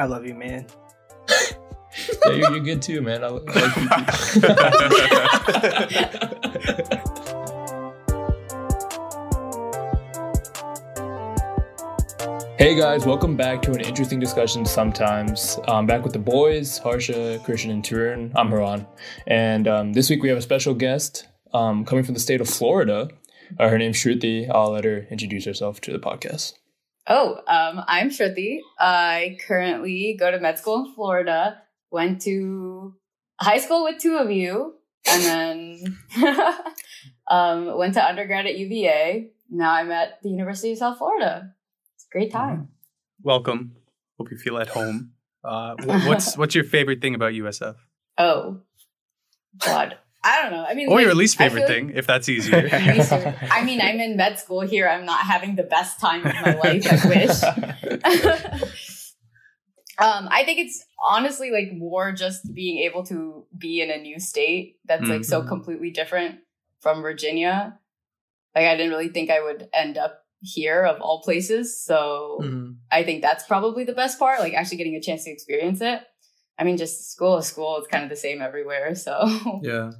[0.00, 0.64] I love you, man.
[1.28, 1.36] yeah,
[2.24, 3.22] you're, you're, good too, man.
[3.22, 3.32] I, I
[5.90, 6.00] you
[12.56, 15.58] Hey guys, welcome back to an interesting discussion sometimes.
[15.68, 18.32] I'm back with the boys, Harsha, Christian, and Tarun.
[18.36, 18.86] I'm Haran.
[19.26, 22.48] And um, this week we have a special guest um, coming from the state of
[22.48, 23.10] Florida.
[23.58, 24.50] Uh, her name's Sruthi.
[24.50, 26.54] I'll let her introduce herself to the podcast.
[27.12, 28.60] Oh, um, I'm Sruthi.
[28.78, 31.60] I currently go to med school in Florida.
[31.90, 32.94] Went to
[33.40, 34.74] high school with two of you,
[35.10, 35.98] and then
[37.28, 39.32] um, went to undergrad at UVA.
[39.50, 41.52] Now I'm at the University of South Florida.
[41.96, 42.68] It's a great time.
[43.24, 43.72] Welcome.
[44.16, 45.10] Hope you feel at home.
[45.42, 45.74] Uh,
[46.06, 47.74] what's what's your favorite thing about USF?
[48.18, 48.60] Oh,
[49.58, 49.98] God.
[50.22, 50.66] I don't know.
[50.68, 52.68] I mean, or like, your least favorite thing, like, if that's easier.
[52.72, 54.86] I mean, I'm in med school here.
[54.86, 56.86] I'm not having the best time of my life.
[56.86, 57.42] I wish.
[59.98, 64.20] um, I think it's honestly like more just being able to be in a new
[64.20, 65.12] state that's mm-hmm.
[65.12, 65.48] like so mm-hmm.
[65.48, 66.40] completely different
[66.80, 67.78] from Virginia.
[68.54, 71.82] Like, I didn't really think I would end up here of all places.
[71.82, 72.72] So mm-hmm.
[72.92, 76.02] I think that's probably the best part, like actually getting a chance to experience it.
[76.58, 77.78] I mean, just school is school.
[77.78, 78.94] It's kind of the same everywhere.
[78.94, 79.92] So yeah.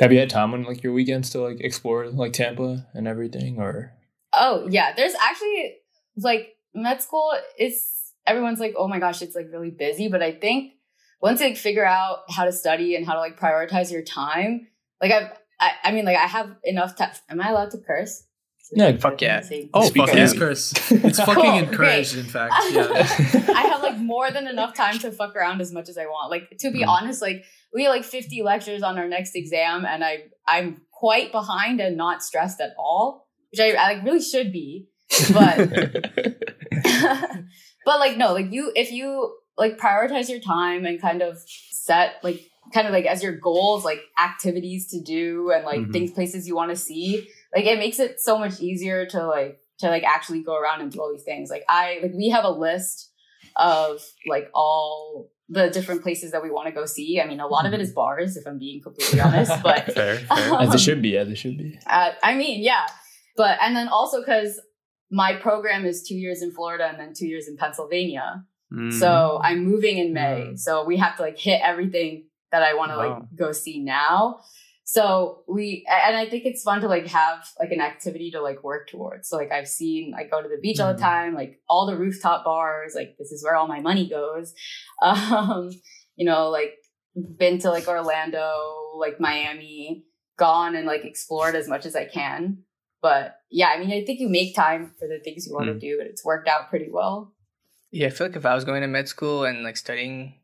[0.00, 3.58] Have you had time on like your weekends to like explore like Tampa and everything
[3.58, 3.92] or?
[4.32, 5.76] Oh yeah, there's actually
[6.16, 10.08] like med school is everyone's like, oh my gosh, it's like really busy.
[10.08, 10.72] But I think
[11.20, 14.68] once you like figure out how to study and how to like prioritize your time,
[15.00, 17.12] like I've, I, I mean, like I have enough time.
[17.28, 18.24] Am I allowed to curse?
[18.74, 19.46] No, fuck yeah.
[19.74, 20.32] Oh, fuck yeah.
[20.32, 20.72] curse.
[20.90, 22.54] It's fucking encouraged, in fact.
[22.70, 22.86] Yeah.
[23.54, 26.30] I have like more than enough time to fuck around as much as I want.
[26.30, 26.88] Like to be mm.
[26.88, 31.32] honest, like we have like 50 lectures on our next exam and I I'm quite
[31.32, 34.88] behind and not stressed at all, which I, I like really should be.
[35.32, 35.56] But
[37.84, 42.14] but like no, like you if you like prioritize your time and kind of set
[42.22, 42.40] like
[42.72, 45.92] kind of like as your goals like activities to do and like mm-hmm.
[45.92, 49.58] things places you want to see like it makes it so much easier to like
[49.78, 52.44] to like actually go around and do all these things like i like we have
[52.44, 53.10] a list
[53.56, 57.46] of like all the different places that we want to go see i mean a
[57.46, 57.96] lot of it is mm-hmm.
[57.96, 60.52] bars if i'm being completely honest but fair, fair.
[60.52, 62.86] Um, as it should be as it should be uh, i mean yeah
[63.36, 64.60] but and then also because
[65.10, 68.92] my program is two years in florida and then two years in pennsylvania mm.
[68.92, 70.58] so i'm moving in may mm.
[70.58, 73.18] so we have to like hit everything that i want to wow.
[73.18, 74.40] like go see now
[74.84, 78.64] so we, and I think it's fun to like have like an activity to like
[78.64, 79.28] work towards.
[79.28, 80.86] So like I've seen, I go to the beach mm-hmm.
[80.86, 81.04] all the mm-hmm.
[81.04, 84.54] time, like all the rooftop bars, like this is where all my money goes.
[85.02, 85.70] Um,
[86.14, 86.74] you know, like
[87.36, 88.52] been to like Orlando,
[88.96, 90.04] like Miami,
[90.36, 92.58] gone and like explored as much as I can.
[93.00, 95.74] But yeah, I mean, I think you make time for the things you want mm.
[95.74, 97.34] to do, and it's worked out pretty well.
[97.90, 100.34] Yeah, I feel like if I was going to med school and like studying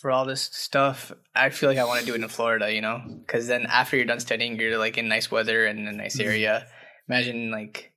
[0.00, 2.80] for all this stuff, I feel like I want to do it in Florida, you
[2.80, 6.16] know, because then after you're done studying, you're like in nice weather and a nice
[6.16, 6.28] mm-hmm.
[6.28, 6.66] area.
[7.06, 7.92] Imagine like,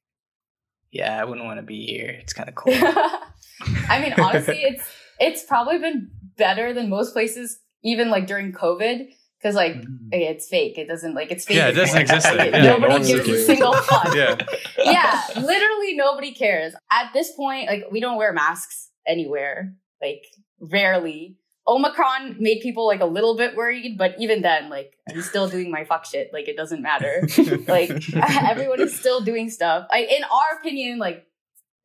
[0.91, 2.09] yeah, I wouldn't want to be here.
[2.09, 2.73] It's kind of cool.
[3.89, 4.83] I mean, honestly, it's
[5.17, 9.07] it's probably been better than most places, even like during COVID.
[9.39, 10.07] Because like mm-hmm.
[10.11, 11.57] it's fake, it doesn't like it's fake.
[11.57, 12.25] Yeah, it doesn't exist.
[12.35, 14.13] Like, yeah, nobody no gives a single fuck.
[14.13, 14.37] yeah,
[14.77, 16.73] yeah, literally nobody cares.
[16.91, 19.73] At this point, like we don't wear masks anywhere.
[20.01, 20.23] Like
[20.59, 21.37] rarely
[21.67, 25.71] Omicron made people like a little bit worried, but even then, like I'm still doing
[25.71, 26.31] my fuck shit.
[26.33, 27.27] Like it doesn't matter.
[27.67, 27.91] like
[28.43, 29.87] everyone is still doing stuff.
[29.89, 31.25] I, in our opinion, like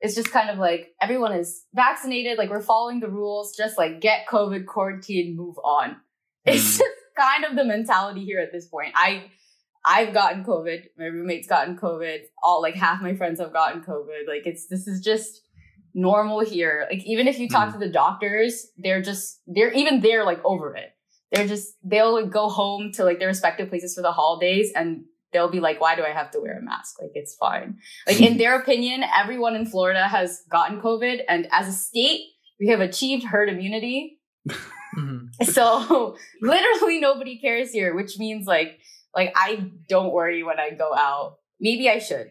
[0.01, 2.39] it's just kind of like everyone is vaccinated.
[2.39, 3.57] Like we're following the rules.
[3.57, 5.97] Just like get COVID, quarantine, move on.
[6.45, 6.79] It's mm.
[6.79, 8.93] just kind of the mentality here at this point.
[8.97, 9.31] I
[9.85, 10.87] I've gotten COVID.
[10.99, 12.23] My roommate's gotten COVID.
[12.43, 14.27] All like half my friends have gotten COVID.
[14.27, 15.43] Like it's this is just
[15.95, 16.87] normal here.
[16.91, 17.73] Like even if you talk mm.
[17.73, 20.91] to the doctors, they're just they're even they're like over it.
[21.33, 25.05] They're just they'll like, go home to like their respective places for the holidays and
[25.33, 27.01] they'll be like, why do I have to wear a mask?
[27.01, 27.79] Like it's fine.
[28.07, 32.23] Like in their opinion, everyone in Florida has gotten COVID and as a state,
[32.59, 34.19] we have achieved herd immunity.
[34.49, 35.27] mm-hmm.
[35.45, 38.79] So literally nobody cares here, which means like
[39.15, 41.37] like I don't worry when I go out.
[41.61, 42.31] Maybe I should.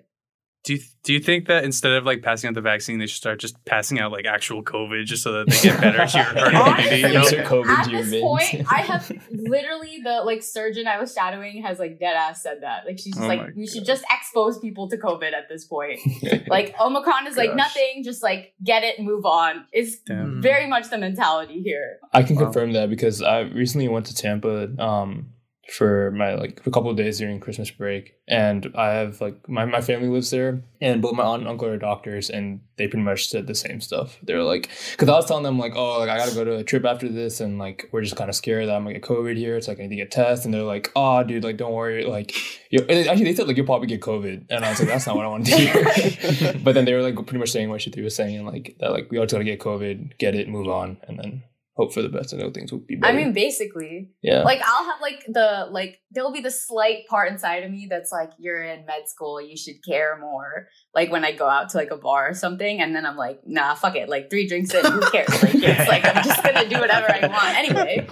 [0.68, 3.16] Do you do you think that instead of like passing out the vaccine, they should
[3.16, 6.26] start just passing out like actual COVID just so that they get better to your
[6.26, 6.98] herd immunity?
[6.98, 7.24] You know?
[7.24, 12.02] COVID at this point, I have literally the like surgeon I was shadowing has like
[12.02, 12.86] dead ass said that.
[12.86, 16.02] Like she's just oh like, we should just expose people to COVID at this point.
[16.50, 17.46] like Omicron is Gosh.
[17.46, 19.68] like nothing, just like get it, move on.
[19.72, 22.00] Is very much the mentality here.
[22.12, 22.44] I can wow.
[22.44, 25.30] confirm that because I recently went to Tampa um
[25.70, 29.66] for my like a couple of days during Christmas break, and I have like my,
[29.66, 33.04] my family lives there, and both my aunt and uncle are doctors, and they pretty
[33.04, 34.18] much said the same stuff.
[34.24, 36.64] They're like, because I was telling them like, oh, like I gotta go to a
[36.64, 39.36] trip after this, and like we're just kind of scared that I'm gonna get COVID
[39.36, 41.74] here, so like I need to get tested, and they're like, oh, dude, like don't
[41.74, 42.34] worry, like
[42.72, 45.18] you actually they said like you'll probably get COVID, and I was like, that's not
[45.18, 46.54] what I want to hear.
[46.64, 48.92] but then they were like pretty much saying what she was saying, and like that
[48.92, 51.44] like we all just gotta get COVID, get it, move on, and then
[51.78, 53.14] hope for the best and know things will be better.
[53.14, 54.42] I mean, basically, yeah.
[54.42, 58.12] Like I'll have like the like there'll be the slight part inside of me that's
[58.12, 60.68] like, you're in med school, you should care more.
[60.96, 63.42] Like when I go out to like a bar or something, and then I'm like,
[63.46, 64.10] nah, fuck it.
[64.10, 65.30] Like three drinks in, who cares?
[65.44, 68.08] Like it's like I'm just gonna do whatever I want anyway.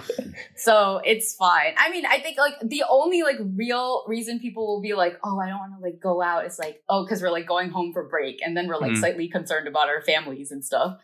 [0.54, 1.74] So it's fine.
[1.76, 5.40] I mean, I think like the only like real reason people will be like, oh,
[5.40, 7.92] I don't want to like go out is like, oh, because we're like going home
[7.92, 8.98] for break, and then we're like mm.
[8.98, 10.98] slightly concerned about our families and stuff.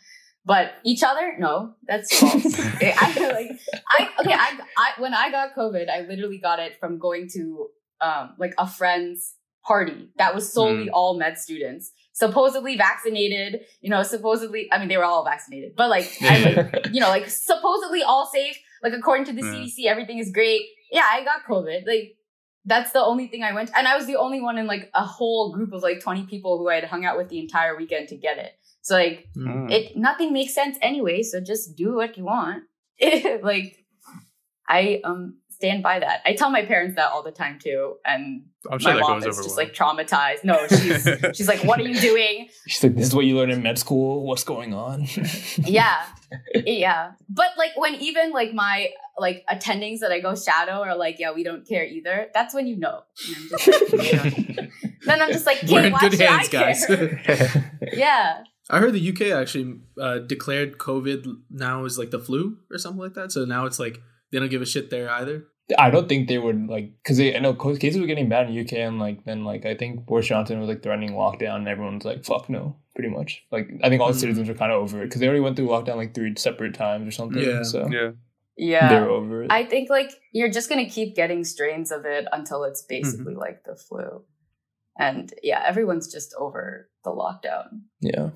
[0.44, 2.34] But each other, no, that's false.
[2.58, 4.32] I feel like I okay.
[4.32, 7.68] I, I when I got COVID, I literally got it from going to
[8.00, 9.34] um like a friend's
[9.64, 10.92] party that was solely mm.
[10.92, 13.60] all med students, supposedly vaccinated.
[13.80, 14.68] You know, supposedly.
[14.72, 18.26] I mean, they were all vaccinated, but like, I, like you know, like supposedly all
[18.26, 18.58] safe.
[18.82, 19.66] Like according to the mm.
[19.66, 20.62] CDC, everything is great.
[20.90, 21.86] Yeah, I got COVID.
[21.86, 22.16] Like
[22.64, 25.04] that's the only thing I went, and I was the only one in like a
[25.04, 28.08] whole group of like twenty people who I had hung out with the entire weekend
[28.08, 28.52] to get it.
[28.82, 29.70] So like mm.
[29.70, 32.64] it nothing makes sense anyway, so just do what you want.
[33.42, 33.84] like
[34.68, 36.22] I um stand by that.
[36.24, 39.36] I tell my parents that all the time too, and I'm sure my mom is
[39.36, 39.56] just well.
[39.56, 40.42] like traumatized.
[40.42, 43.50] No, she's she's like, "What are you doing?" She's like, "This is what you learn
[43.50, 44.26] in med school.
[44.26, 45.06] What's going on?"
[45.58, 46.04] yeah,
[46.54, 47.12] yeah.
[47.28, 51.32] But like when even like my like attendings that I go shadow are like, "Yeah,
[51.32, 53.02] we don't care either." That's when you know.
[53.92, 54.70] Like,
[55.06, 56.84] then I'm just like, "We're in good hands, guys."
[57.92, 58.42] yeah.
[58.70, 63.00] I heard the UK actually uh, declared COVID now is like the flu or something
[63.00, 63.32] like that.
[63.32, 64.00] So now it's like
[64.30, 65.44] they don't give a shit there either.
[65.78, 68.74] I don't think they would like because I know cases were getting bad in UK
[68.74, 72.24] and like then like I think Boris Johnson was like threatening lockdown and everyone's like
[72.24, 74.20] fuck no pretty much like I think all the mm.
[74.20, 76.74] citizens are kind of over it because they already went through lockdown like three separate
[76.74, 77.42] times or something.
[77.42, 77.62] Yeah.
[77.62, 78.10] So yeah.
[78.56, 78.88] Yeah.
[78.88, 79.52] They're over it.
[79.52, 83.40] I think like you're just gonna keep getting strains of it until it's basically mm-hmm.
[83.40, 84.24] like the flu.
[84.98, 87.82] And yeah, everyone's just over the lockdown.
[88.00, 88.30] Yeah.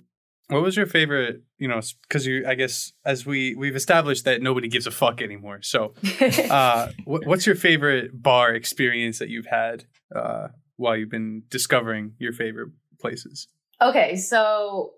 [0.48, 1.42] What was your favorite?
[1.58, 5.20] You know, because you, I guess, as we we've established that nobody gives a fuck
[5.20, 5.60] anymore.
[5.62, 5.94] So,
[6.50, 9.84] uh, what, what's your favorite bar experience that you've had
[10.14, 12.70] uh, while you've been discovering your favorite
[13.00, 13.48] places?
[13.80, 14.94] Okay, so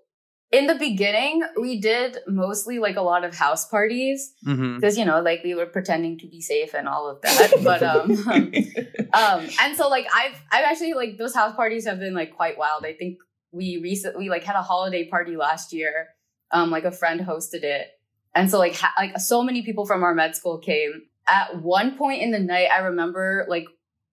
[0.51, 4.99] in the beginning, we did mostly like a lot of house parties because mm-hmm.
[4.99, 7.53] you know, like we were pretending to be safe and all of that.
[7.63, 8.11] but um,
[9.13, 12.57] um, and so like I've I've actually like those house parties have been like quite
[12.57, 12.83] wild.
[12.83, 13.19] I think
[13.51, 16.09] we recently like had a holiday party last year.
[16.51, 17.87] Um, like a friend hosted it,
[18.33, 21.03] and so like ha- like so many people from our med school came.
[21.27, 23.65] At one point in the night, I remember like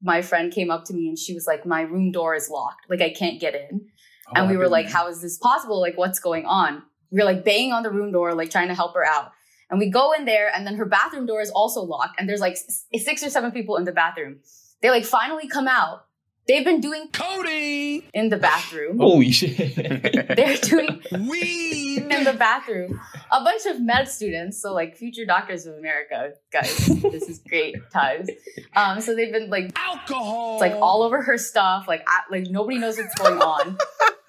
[0.02, 2.90] my friend came up to me and she was like, "My room door is locked.
[2.90, 3.86] Like I can't get in."
[4.28, 5.80] Oh, and we were like, "How is this possible?
[5.80, 8.74] Like what's going on?" We were like banging on the room door, like trying to
[8.74, 9.30] help her out.
[9.70, 12.20] And we go in there, and then her bathroom door is also locked.
[12.20, 12.58] And there's like
[12.94, 14.40] six or seven people in the bathroom.
[14.82, 16.05] They like finally come out
[16.46, 18.98] They've been doing Cody in the bathroom.
[18.98, 19.74] Holy shit.
[20.36, 23.00] They're doing weed in the bathroom.
[23.32, 26.86] A bunch of med students, so like future doctors of America, guys.
[27.02, 28.30] this is great times.
[28.76, 31.88] Um, so they've been like alcohol, like all over her stuff.
[31.88, 33.76] Like like nobody knows what's going on.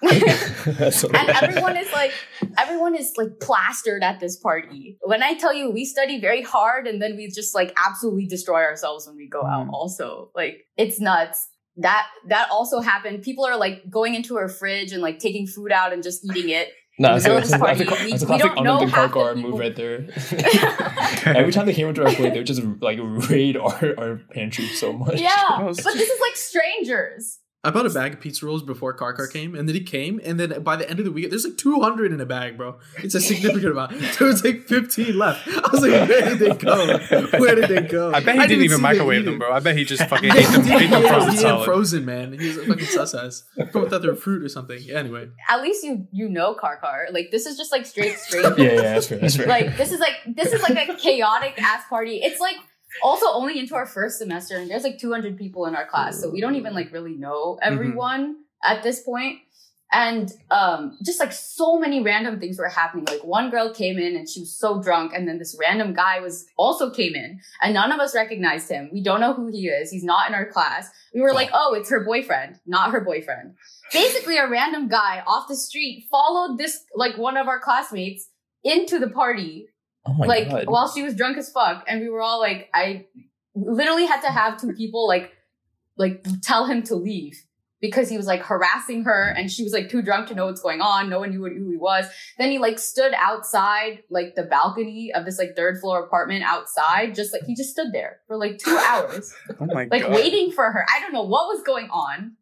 [0.00, 2.12] and everyone is like
[2.56, 4.98] everyone is like plastered at this party.
[5.02, 8.62] When I tell you we study very hard and then we just like absolutely destroy
[8.62, 9.72] ourselves when we go out mm.
[9.72, 10.30] also.
[10.34, 11.48] Like it's nuts
[11.78, 13.22] that that also happened.
[13.22, 16.50] People are like going into her fridge and like taking food out and just eating
[16.50, 16.70] it.
[17.00, 20.08] No, that's, a, that's, a, that's, a, that's a classic Anand Karkar move right there.
[21.36, 24.66] Every time they came into our plate, they would just like raid our, our pantry
[24.66, 25.20] so much.
[25.20, 27.38] Yeah, but this is like strangers.
[27.68, 30.40] I bought a bag of pizza rolls before Karkar came, and then he came, and
[30.40, 32.78] then by the end of the week, there's like 200 in a bag, bro.
[32.96, 33.92] It's a significant amount.
[34.18, 35.46] So it's like 15 left.
[35.46, 36.98] I was like, where did they go?
[37.38, 38.10] Where did they go?
[38.12, 39.52] I bet he I didn't, even microwave them, bro.
[39.52, 41.64] I bet he just fucking ate them, ate them frozen he solid.
[41.66, 42.32] frozen, man.
[42.32, 43.44] He's a fucking sus ass.
[43.70, 44.80] Thought that they were fruit or something.
[44.82, 45.28] Yeah, anyway.
[45.48, 47.12] At least you you know Karkar.
[47.12, 48.44] Like this is just like straight straight.
[48.56, 49.20] yeah, yeah, that's right.
[49.20, 49.46] That's fair.
[49.46, 52.20] Like this is like this is like a chaotic ass party.
[52.22, 52.56] It's like
[53.02, 56.30] also only into our first semester and there's like 200 people in our class so
[56.30, 57.72] we don't even like really know mm-hmm.
[57.72, 58.72] everyone mm-hmm.
[58.72, 59.36] at this point.
[59.36, 59.38] point
[59.90, 64.16] and um, just like so many random things were happening like one girl came in
[64.16, 67.72] and she was so drunk and then this random guy was also came in and
[67.72, 70.46] none of us recognized him we don't know who he is he's not in our
[70.46, 73.54] class we were like oh it's her boyfriend not her boyfriend
[73.92, 78.28] basically a random guy off the street followed this like one of our classmates
[78.64, 79.68] into the party
[80.08, 80.66] Oh like God.
[80.68, 83.06] while she was drunk as fuck, and we were all like, I
[83.54, 85.32] literally had to have two people like
[85.96, 87.34] like tell him to leave
[87.80, 90.60] because he was like harassing her and she was like too drunk to know what's
[90.60, 91.08] going on.
[91.08, 92.06] No one knew who he was.
[92.38, 97.14] Then he like stood outside like the balcony of this like third floor apartment outside,
[97.14, 100.12] just like he just stood there for like two hours, Oh my like god.
[100.12, 100.84] waiting for her.
[100.88, 102.32] I don't know what was going on.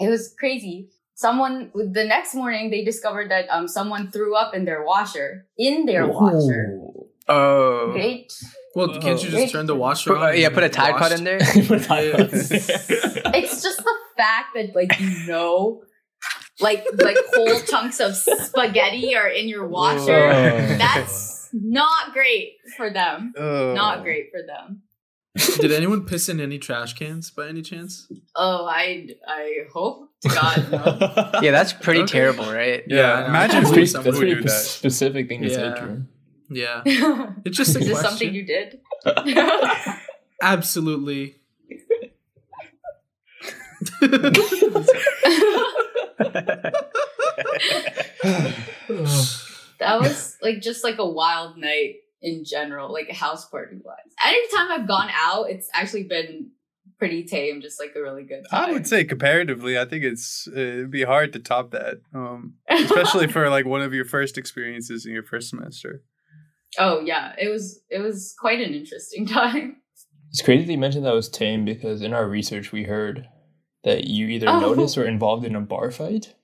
[0.00, 0.88] It was crazy.
[1.22, 5.86] Someone the next morning they discovered that um someone threw up in their washer in
[5.86, 6.62] their washer.
[6.82, 7.06] Ooh.
[7.28, 7.92] Oh.
[7.92, 8.32] Great.
[8.74, 9.38] Well, can't you Whoa.
[9.38, 10.28] just turn the washer Put, on?
[10.30, 11.38] uh, yeah, put a it Tide Pod in there.
[11.38, 12.38] Put time on there.
[13.38, 15.84] It's just the fact that like you know
[16.60, 20.26] like like whole chunks of spaghetti are in your washer.
[20.32, 20.76] Oh.
[20.78, 23.32] That's not great for them.
[23.38, 23.76] Ugh.
[23.76, 24.82] Not great for them.
[25.34, 28.06] Did anyone piss in any trash cans by any chance?
[28.36, 31.40] Oh, I I hope to God no.
[31.42, 32.12] Yeah, that's pretty Okay.
[32.18, 32.82] terrible, right?
[32.86, 34.50] Yeah, Yeah, imagine That's who, pretty, someone that's pretty would that.
[34.50, 35.80] specific thing to say, Yeah.
[35.80, 36.02] Drew.
[36.50, 37.02] Yeah, Is
[37.46, 38.80] it's just a this something you did?
[40.42, 41.36] Absolutely.
[49.78, 53.96] that was like just like a wild night in general, like a house party wise.
[54.24, 56.50] Anytime I've gone out, it's actually been
[56.98, 58.70] pretty tame, just like a really good time.
[58.70, 62.54] I would say comparatively, I think it's uh, it'd be hard to top that, um,
[62.70, 66.02] especially for like one of your first experiences in your first semester.
[66.78, 69.76] Oh yeah, it was it was quite an interesting time.
[70.30, 73.28] It's crazy that you mentioned that was tame because in our research we heard
[73.84, 74.60] that you either Oh.
[74.60, 76.34] noticed or involved in a bar fight.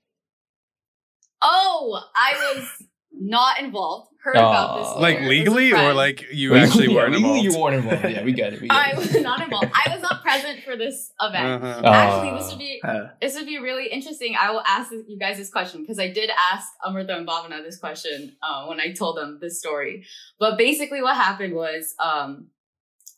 [1.43, 2.69] Oh, I was
[3.13, 4.08] not involved.
[4.21, 4.89] Heard about this.
[4.89, 4.99] Aw.
[4.99, 7.55] Like It was a legally, or like you actually weren't legally involved.
[7.55, 8.05] you weren't involved.
[8.15, 8.61] Yeah, we get it.
[8.61, 8.97] We get I it.
[8.97, 9.71] was not involved.
[9.73, 11.63] I was not present for this event.
[11.63, 11.81] Uh-huh.
[11.85, 14.35] Uh, Actually, this would be Uh, this would be really interesting.
[14.41, 17.79] I will ask you guys this question because I did ask Amrita and Bhavana this
[17.79, 20.05] question uh, when I told them this story.
[20.41, 22.49] But basically, what happened was um,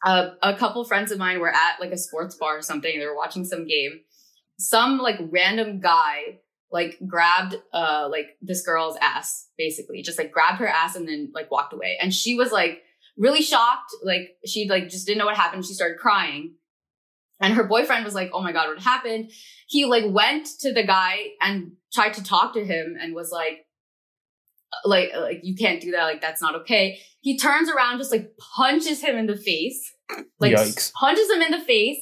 [0.05, 2.99] a, a couple friends of mine were at like a sports bar or something.
[2.99, 4.01] They were watching some game.
[4.59, 6.41] Some like random guy
[6.73, 10.03] like grabbed uh like this girl's ass basically.
[10.03, 11.99] Just like grabbed her ass and then like walked away.
[12.01, 12.83] And she was like
[13.17, 13.95] really shocked.
[14.03, 15.65] Like she like just didn't know what happened.
[15.65, 16.55] She started crying.
[17.43, 19.31] And her boyfriend was like oh my god what happened?
[19.67, 23.67] He like went to the guy and tried to talk to him and was like
[24.85, 26.05] like like you can't do that.
[26.05, 27.01] Like that's not okay.
[27.21, 29.93] He turns around just like punches him in the face.
[30.39, 30.93] Like Yikes.
[30.93, 31.99] punches him in the face.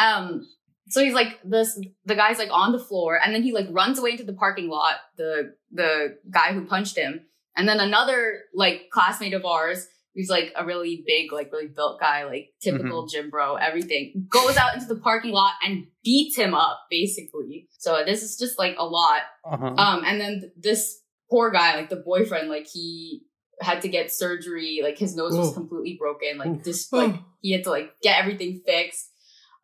[0.00, 0.46] Um
[0.90, 3.98] so he's like this the guy's like on the floor and then he like runs
[3.98, 7.20] away into the parking lot the the guy who punched him
[7.56, 12.00] and then another like classmate of ours who's like a really big like really built
[12.00, 16.54] guy like typical gym bro everything goes out into the parking lot and beats him
[16.54, 19.66] up basically so this is just like a lot Uh-huh.
[19.76, 23.20] um, and then th- this poor guy, like the boyfriend, like he
[23.60, 24.80] had to get surgery.
[24.82, 26.38] Like his nose was completely broken.
[26.38, 26.60] Like Ooh.
[26.64, 29.10] this, like he had to like get everything fixed.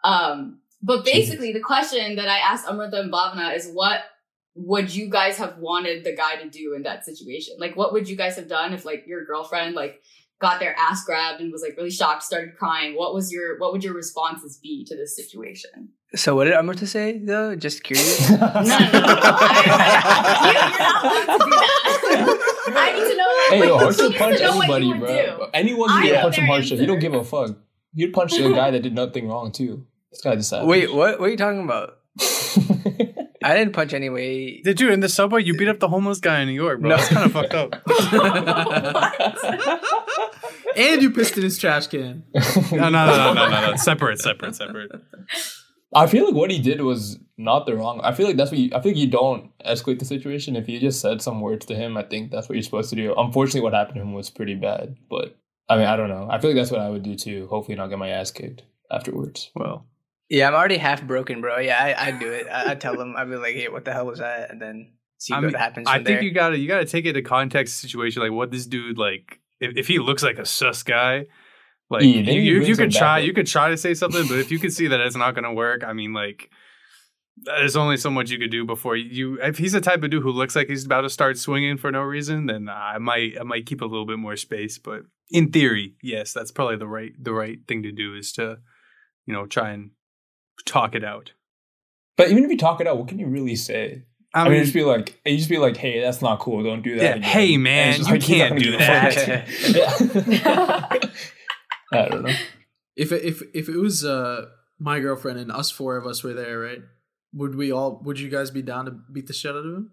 [0.04, 4.00] Um, but basically, the question that I asked Amrita and Bhavna is, what
[4.54, 7.54] would you guys have wanted the guy to do in that situation?
[7.58, 10.02] Like, what would you guys have done if like your girlfriend like
[10.40, 12.94] got their ass grabbed and was like really shocked, started crying?
[12.96, 15.88] What was your what would your responses be to this situation?
[16.14, 17.56] so what did Amrita say though?
[17.56, 18.30] Just curious.
[18.38, 18.70] No, no, no, no.
[19.96, 22.74] I, you, you're not allowed to do that.
[22.76, 23.30] I need to know.
[23.50, 25.36] Hey, like, yo, she Harsha needs to punch know what anybody, you would bro.
[25.38, 25.46] do.
[25.54, 27.56] Anyone I who get know punched from their Harsha, he don't give a fuck.
[27.94, 29.86] You'd punch the guy that did nothing wrong too.
[30.14, 30.68] This guy decided.
[30.68, 31.18] Wait, what?
[31.18, 31.98] What are you talking about?
[33.42, 34.60] I didn't punch anyway.
[34.62, 35.42] Did you in the subway?
[35.42, 36.90] You beat up the homeless guy in New York, bro.
[36.90, 36.96] No.
[36.96, 37.74] That's kind of fucked up.
[40.76, 42.22] and you pissed in his trash can.
[42.70, 43.76] No, no, no, no, no, no, no.
[43.76, 44.92] Separate, separate, separate.
[45.92, 48.00] I feel like what he did was not the wrong.
[48.04, 50.54] I feel like that's what you, I feel like you don't escalate the situation.
[50.54, 52.96] If you just said some words to him, I think that's what you're supposed to
[52.96, 53.14] do.
[53.18, 54.94] Unfortunately, what happened to him was pretty bad.
[55.10, 55.36] But
[55.68, 56.28] I mean, I don't know.
[56.30, 57.48] I feel like that's what I would do too.
[57.48, 59.50] Hopefully, not get my ass kicked afterwards.
[59.56, 59.86] Well,
[60.28, 61.58] Yeah, I'm already half broken, bro.
[61.58, 62.46] Yeah, I, I'd do it.
[62.50, 63.14] I, I'd tell them.
[63.16, 64.50] I'd be like, hey, what the hell was that?
[64.50, 65.86] And then see I what mean, happens.
[65.88, 66.22] I think there.
[66.22, 68.22] you gotta you gotta take it to context situation.
[68.22, 69.40] Like what this dude like.
[69.60, 71.26] If, if he looks like a sus guy,
[71.90, 73.26] like Yeah, you, you you, bring you some could try backup.
[73.26, 75.52] you could try to say something, but if you could see that it's not gonna
[75.54, 76.50] work, I mean, like
[77.36, 79.40] there's only so much you could do before you.
[79.40, 81.90] If he's the type of dude who looks like he's about to start swinging for
[81.92, 84.78] no reason, then I might I might keep a little bit more space.
[84.78, 88.58] But in theory, yes, that's probably the right the right thing to do is to
[89.26, 89.90] you know try and
[90.64, 91.32] talk it out.
[92.16, 94.04] But even if you talk it out, what can you really say?
[94.34, 96.62] I, mean, just be like, you just be like, hey, that's not cool.
[96.64, 97.02] Don't do that.
[97.02, 97.22] Yeah, again.
[97.22, 99.44] hey, man, you like, can't do give a
[101.92, 102.34] I don't know.
[102.96, 104.46] If it, if if it was uh
[104.78, 106.80] my girlfriend and us four of us were there, right?
[107.32, 108.00] Would we all?
[108.04, 109.92] Would you guys be down to beat the shit out of him?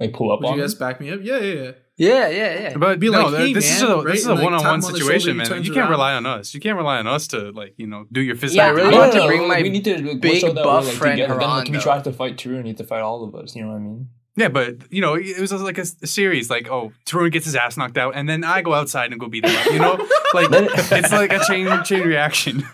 [0.00, 0.78] Like pull up Would on you guys him?
[0.78, 1.20] back me up?
[1.22, 1.70] Yeah, yeah, yeah.
[1.96, 2.76] Yeah, yeah, yeah.
[2.76, 4.06] But Be no, like, hey, this is a right?
[4.06, 5.46] this is a like, one on tap one him on the situation, man.
[5.62, 5.90] You can't around.
[5.90, 6.52] rely on us.
[6.52, 8.64] You can't rely on us to like you know do your physical.
[8.64, 10.64] Yeah, I really want to bring my we need to like, big show that we're,
[10.64, 11.38] buff like, friend together.
[11.38, 13.54] Then, like, Haran, we try to fight True and need to fight all of us.
[13.54, 14.08] You know what I mean?
[14.36, 16.50] Yeah, but you know, it was like a series.
[16.50, 19.28] Like, oh, Tarun gets his ass knocked out, and then I go outside and go
[19.28, 19.66] beat him up.
[19.66, 19.92] You know,
[20.34, 22.64] like it's like a chain chain reaction.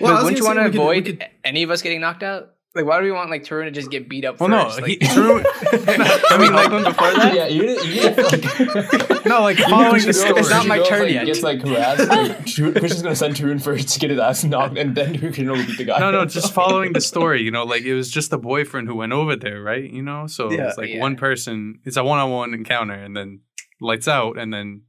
[0.00, 1.82] Well, I but was wouldn't you want to we could- avoid could- any of us
[1.82, 2.54] getting knocked out?
[2.72, 4.78] Like, why do we want like Tarun to just get beat up Well, first?
[4.78, 5.44] no, like, he, Tarun.
[6.30, 7.34] I mean, like before that.
[7.34, 7.84] yeah, you didn't.
[7.86, 10.34] You didn't like, No, like following the story.
[10.34, 11.26] goes- It's not my Christian goes, turn like, yet.
[11.26, 12.08] Gets like harassed.
[12.08, 15.48] Like, Tarun- Christian's gonna send Tarun first to get his ass knocked, and then Christian
[15.50, 15.98] will beat the guy.
[15.98, 17.42] No, no, just following the story.
[17.42, 19.82] You know, like it was just the boyfriend who went over there, right?
[19.90, 21.00] You know, so Yeah, it's like yeah.
[21.00, 21.80] one person.
[21.84, 23.40] It's a one on one encounter, and then
[23.80, 24.82] lights out, and then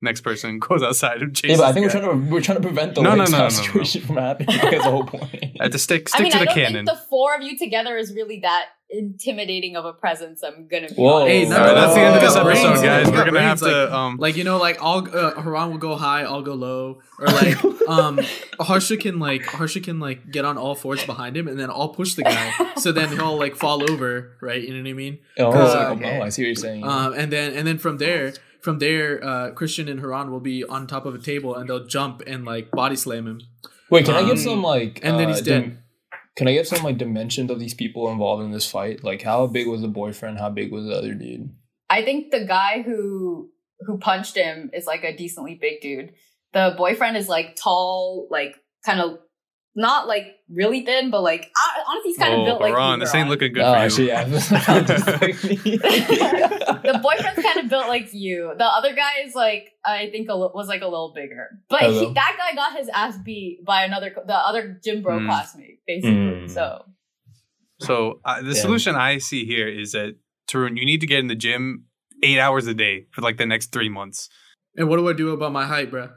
[0.00, 1.58] next person goes outside and chases.
[1.58, 3.30] Yeah, but I think we're trying to we're trying to prevent the No, no, lights
[3.32, 3.62] no, out no, no, no.
[3.64, 4.56] situation from happening.
[4.62, 5.34] That's the whole point.
[5.60, 6.86] I have to stick I stick mean, to I the don't canon.
[6.86, 10.42] think the four of you together is really that intimidating of a presence.
[10.42, 11.26] I'm gonna be Whoa.
[11.26, 13.06] Hey, no, All right, that's the end of this episode, guys.
[13.06, 14.16] we We're gonna have brains, to like- um.
[14.18, 17.62] Like you know, like I'll uh, Haran will go high, I'll go low, or like
[17.88, 18.20] um
[18.60, 21.90] Harsha can like Harsha can like get on all fours behind him, and then I'll
[21.90, 24.62] push the guy, so then he'll like fall over, right?
[24.62, 25.18] You know what I mean?
[25.38, 26.84] Oh, Uh, oh, I see what you're saying.
[26.84, 30.64] Um, and then and then from there, from there, uh, Christian and Haran will be
[30.64, 33.40] on top of a table, and they'll jump and like body slam him.
[33.90, 35.00] Wait, can I get some like?
[35.02, 35.78] and then uh, he's dim- dead.
[36.36, 39.02] Can I get some like dimensions of these people involved in this fight?
[39.02, 40.38] Like, how big was the boyfriend?
[40.38, 41.50] How big was the other dude?
[41.90, 43.50] I think the guy who
[43.80, 46.12] who punched him is like a decently big dude.
[46.52, 49.18] The boyfriend is like tall, like kind of
[49.74, 51.50] not like really thin, but like
[51.88, 54.10] honestly, he's kind of Oh, built like Ron, this ain't looking good oh, for you.
[54.10, 54.42] actually,
[55.68, 56.48] yeah.
[56.82, 58.52] the boyfriend's kind of built like you.
[58.56, 61.82] The other guy is like I think a li- was like a little bigger, but
[61.82, 65.26] he, that guy got his ass beat by another the other gym bro Mm.
[65.26, 66.10] classmate, basically.
[66.16, 66.50] Mm.
[66.50, 66.84] So
[67.80, 68.62] So uh, the Yeah.
[68.62, 70.16] solution I see here is that
[70.50, 71.84] Tarun, you need to get in the gym
[72.22, 74.28] eight hours a day for like the next three months.
[74.76, 76.08] And what do I do about my height, bro?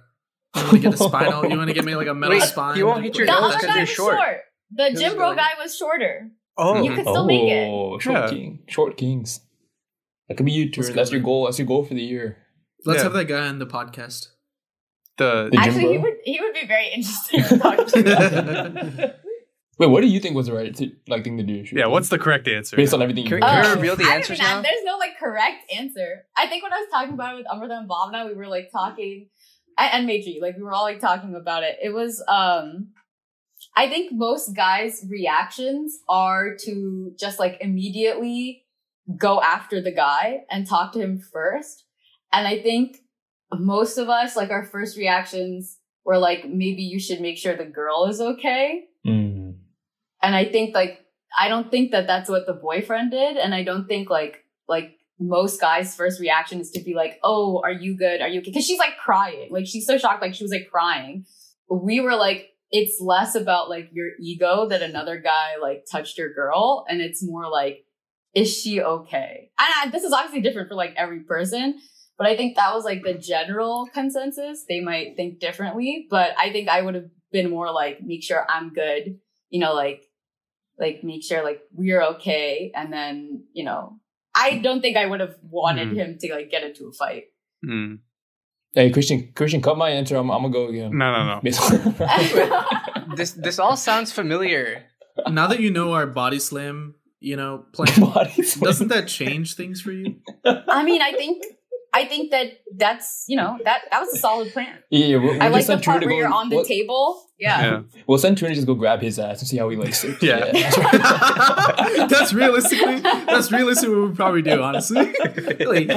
[0.55, 1.45] You want to get a spinal?
[1.49, 2.77] You want to get me like a metal Wait, spine?
[2.77, 4.17] you won't hit your the nose other 'cause guy you're was short.
[4.17, 4.37] short.
[4.71, 6.29] The Who's gym bro guy was shorter.
[6.57, 7.67] Oh, You could still make it.
[7.69, 8.29] Oh, short Yeah.
[8.29, 9.39] king, short kings.
[10.31, 11.43] That could be you, Let's That's your goal.
[11.43, 12.37] That's your goal for the year.
[12.85, 13.03] Let's Yeah.
[13.03, 14.29] have that guy on the podcast.
[15.17, 19.15] The, The gym Actually, he would he would be very interesting to talk to.
[19.77, 21.65] Wait, what do you think was the right to, like thing to do?
[21.73, 22.77] yeah, what's the correct answer?
[22.77, 23.63] based on everything Can you we- heard?
[23.65, 24.61] can we Uh, reveal the I don't answers even- now?
[24.61, 26.25] There's no like correct answer.
[26.37, 28.71] I think when I was talking about it with Amrita and Bhavna, we were like
[28.71, 29.27] talking,
[29.77, 31.77] and, and Meiji, like we were all like talking about it.
[31.83, 32.91] It was, um,
[33.75, 38.60] I think most guys' reactions are to just like immediately
[39.17, 41.85] go after the guy and talk to him first.
[42.31, 42.97] And I think
[43.53, 47.65] most of us, like our first reactions were like, maybe you should make sure the
[47.65, 48.85] girl is okay.
[49.05, 49.55] Mm.
[50.21, 51.01] And I think like
[51.37, 54.97] I don't think that that's what the boyfriend did, and I don't think like like
[55.19, 58.21] most guys' first reaction is to be like, "Oh, are you good?
[58.21, 60.67] Are you okay?" Because she's like crying, like she's so shocked, like she was like
[60.71, 61.25] crying.
[61.69, 66.33] We were like, it's less about like your ego that another guy like touched your
[66.33, 67.85] girl, and it's more like,
[68.33, 69.51] is she okay?
[69.59, 71.79] And I, this is obviously different for like every person.
[72.17, 74.65] But I think that was like the general consensus.
[74.69, 78.45] They might think differently, but I think I would have been more like, make sure
[78.49, 79.17] I'm good,
[79.49, 80.03] you know, like
[80.79, 83.99] like make sure like we're okay and then you know
[84.33, 85.95] i don't think i would have wanted Mhm.
[85.95, 87.25] him to like get into a fight
[87.63, 87.95] Hmm.
[88.73, 90.15] Hey, Christian, Christian, cut my answer.
[90.15, 90.97] I'm, I'm gonna go again.
[90.97, 92.65] No, no, no.
[93.15, 94.85] This this all sounds familiar.
[95.29, 98.65] now that you know our body slam, you know, plan, Body slam.
[98.69, 100.15] doesn't that change things for you?
[100.67, 101.43] i mean i think
[101.93, 105.33] i think that that's you know that that was a solid plan Yeah, yeah, we'll,
[105.33, 107.81] we'll i like the send part where go- you're on the we'll- table yeah, Yeah.
[108.05, 110.21] We'll send True to just go grab his ass and see how he likes it.
[110.21, 110.51] Yeah.
[112.07, 115.11] that's realistically, that's realistically what we probably do, honestly.
[115.59, 115.89] Like-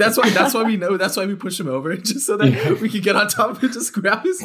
[0.00, 0.30] that's why.
[0.30, 0.96] That's why we know.
[0.96, 2.72] That's why we push him over, just so that Yeah.
[2.72, 4.40] we can get on top of it, just grab his.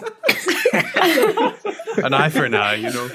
[2.04, 3.10] An eye for an eye, you know.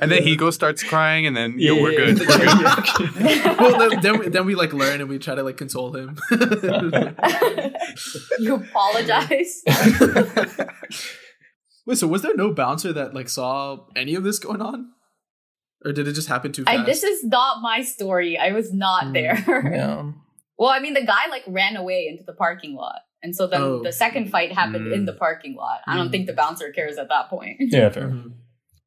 [0.00, 2.18] And then Higo starts crying, and then Yeah, yo, we're good.
[2.20, 2.26] yeah.
[2.28, 3.58] We're good.
[3.58, 6.16] well, then, then we, then we like learn and we try to like console him.
[8.38, 9.62] you apologize
[11.86, 14.90] Wait, so was there no bouncer that like saw any of this going on,
[15.84, 16.78] or did it just happen too fast?
[16.80, 19.12] I, this is not my story i was not Mm.
[19.14, 20.12] there Yeah.
[20.58, 23.60] Well i mean the guy like ran away into the parking lot and so then
[23.62, 23.82] Oh.
[23.82, 24.94] the second fight happened Mm.
[24.94, 26.12] in the parking lot i don't Mm.
[26.12, 28.08] think the bouncer cares at that point Yeah, fair.
[28.08, 28.32] Mhm.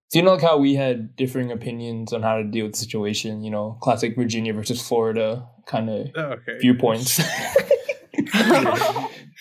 [0.10, 2.80] So you know like how we had differing opinions on how to deal with the
[2.80, 6.58] situation, you know, classic Virginia versus Florida kind of Okay.
[6.60, 7.20] viewpoints.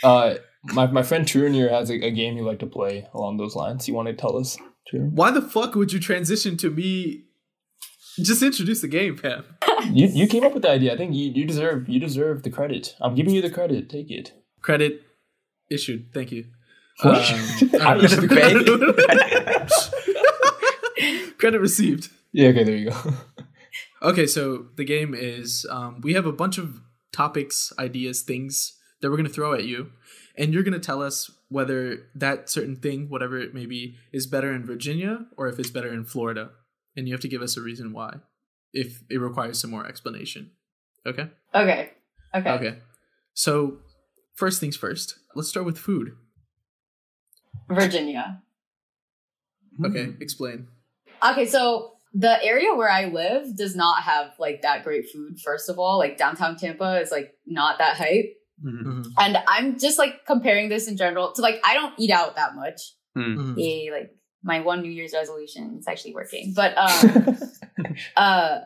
[0.04, 0.34] uh
[0.74, 3.56] my, my friend True here has a, a game he like to play along those
[3.56, 3.88] lines.
[3.88, 5.08] You want to tell us, True?
[5.12, 7.24] Why the fuck would you transition to me
[8.22, 9.44] Just introduce the game, Pam.
[9.92, 10.92] you you came up with the idea.
[10.92, 12.96] I think you, you deserve you deserve the credit.
[13.00, 13.88] I'm giving you the credit.
[13.88, 14.33] Take it.
[14.62, 15.02] Credit
[15.70, 16.12] issued.
[16.14, 16.46] Thank you.
[17.02, 17.22] Um, I
[18.06, 18.28] should
[21.38, 22.11] Credit received.
[22.33, 22.48] Yeah.
[22.48, 22.64] Okay.
[22.64, 22.96] There you go.
[24.02, 26.80] Okay, so the game is um, we have a bunch of
[27.12, 29.90] topics, ideas, things that we're going to throw at you,
[30.38, 34.26] and you're going to tell us whether that certain thing, whatever it may be, is
[34.26, 36.48] better in Virginia or if it's better in Florida.
[37.00, 38.16] And you have to give us a reason why,
[38.74, 40.50] if it requires some more explanation.
[41.06, 41.28] Okay?
[41.54, 41.92] Okay.
[42.34, 42.50] Okay.
[42.50, 42.78] Okay.
[43.32, 43.78] So,
[44.34, 46.12] first things first, let's start with food.
[47.70, 48.42] Virginia.
[49.82, 50.68] Okay, explain.
[51.26, 55.70] Okay, so the area where I live does not have like that great food, first
[55.70, 55.96] of all.
[55.96, 58.36] Like downtown Tampa is like not that hype.
[58.62, 58.82] Mhm.
[58.84, 59.06] Mhm.
[59.18, 62.54] And I'm just like comparing this in general to like I don't eat out that
[62.54, 62.92] much.
[63.16, 63.36] Mm.
[63.36, 63.54] Mhm.
[63.56, 64.10] Yay, like
[64.42, 66.53] my one New Year's resolution is actually working.
[66.55, 67.38] But um
[68.16, 68.59] uh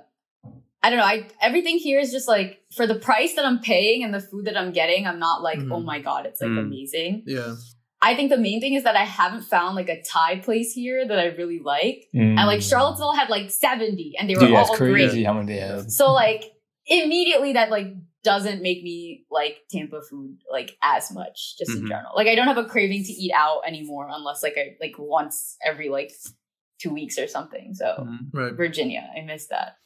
[0.83, 1.05] I don't know.
[1.07, 4.45] I everything here is just like for the price that I'm paying and the food
[4.47, 5.73] that I'm getting, I'm not like, Mhm.
[5.73, 6.61] oh my god, it's like Mm.
[6.67, 7.23] amazing.
[7.27, 7.55] Yeah.
[8.03, 11.09] I think the main thing is that I haven't found like a Thai place here
[11.09, 12.05] that I really like.
[12.13, 14.47] And like Charlottesville had like 70 and they were Mm.
[14.49, 15.25] Dude, that's all crazy great.
[15.25, 15.91] how many they have.
[15.91, 16.45] So like
[16.87, 17.87] immediately that like
[18.25, 21.89] doesn't make me like Tampa food like as much just in Mhm.
[21.89, 22.13] general.
[22.17, 25.57] Like I don't have a craving to eat out anymore unless like I like once
[25.65, 26.11] every like
[26.79, 27.75] two weeks or something.
[27.75, 28.19] So Mm.
[28.33, 28.53] Right.
[28.55, 29.77] Virginia, I miss that.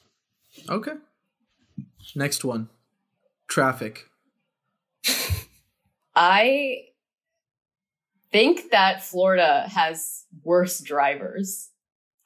[0.68, 0.92] Okay.
[2.14, 2.70] Next one
[3.48, 4.09] traffic.
[6.14, 6.85] I
[8.33, 11.70] think that Florida has worse drivers.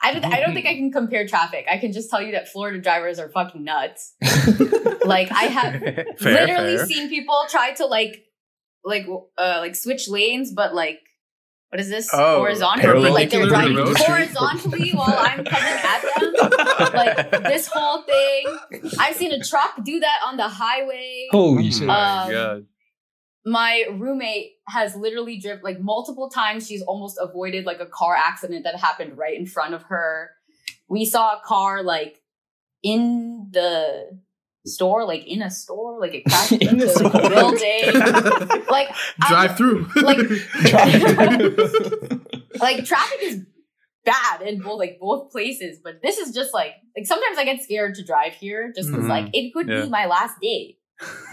[0.05, 1.67] I don't, I don't think I can compare traffic.
[1.71, 4.15] I can just tell you that Florida drivers are fucking nuts.
[5.05, 6.07] Like I have Fair,
[6.47, 6.87] literally fair.
[6.87, 8.25] seen people try to like
[8.85, 9.05] like
[9.37, 11.01] uh like switch lanes but like
[11.71, 16.33] what is this Oh, horizontally like they're driving the horizontally while i'm coming at them
[16.95, 21.71] like this whole thing i've seen a truck do that on the highway Holy Oh
[21.71, 21.87] shit!
[21.89, 22.67] my Um, god.
[23.45, 28.63] My roommate has literally driven like multiple times she's almost avoided like a car accident
[28.65, 30.31] that happened right in front of her
[30.89, 32.21] we saw a car like
[32.85, 34.19] in the
[34.65, 37.31] store like in a store like it crashed In into the like, a
[38.51, 38.89] building like
[39.29, 39.89] Drive through.
[40.03, 40.19] like-
[42.61, 43.41] like traffic is
[44.05, 47.63] bad in both like both places but this is just like like sometimes i get
[47.63, 49.09] scared to drive here just because Mhm.
[49.09, 49.83] like it could Yeah.
[49.83, 50.77] be my last day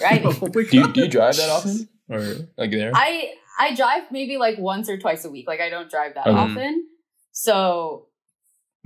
[0.02, 2.20] right Oh do, you, do you drive that often, or
[2.58, 2.92] like there?
[2.96, 6.28] i i drive maybe like once or twice a week like i don't drive that
[6.28, 6.38] Okay.
[6.38, 6.86] often
[7.32, 8.08] so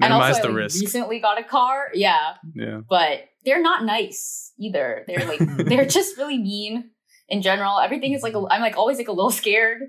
[0.02, 0.82] and Minimize also the I, like, risk.
[0.82, 2.82] recently got a car yeah Yeah.
[2.90, 6.90] but they're not nice either they're like they're just really mean
[7.30, 9.82] in general everything is like a, i'm like always like a little scared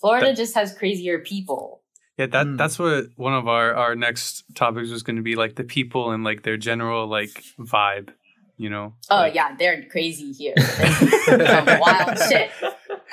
[0.00, 1.82] florida That- just has crazier people
[2.18, 2.58] Yeah, that Mm.
[2.58, 6.12] that's what one of our our next topics was going to be like the people
[6.12, 8.10] and like their general like vibe,
[8.56, 8.94] you know.
[9.10, 10.54] Oh Like- yeah, they're crazy here.
[11.28, 12.50] Wild shit.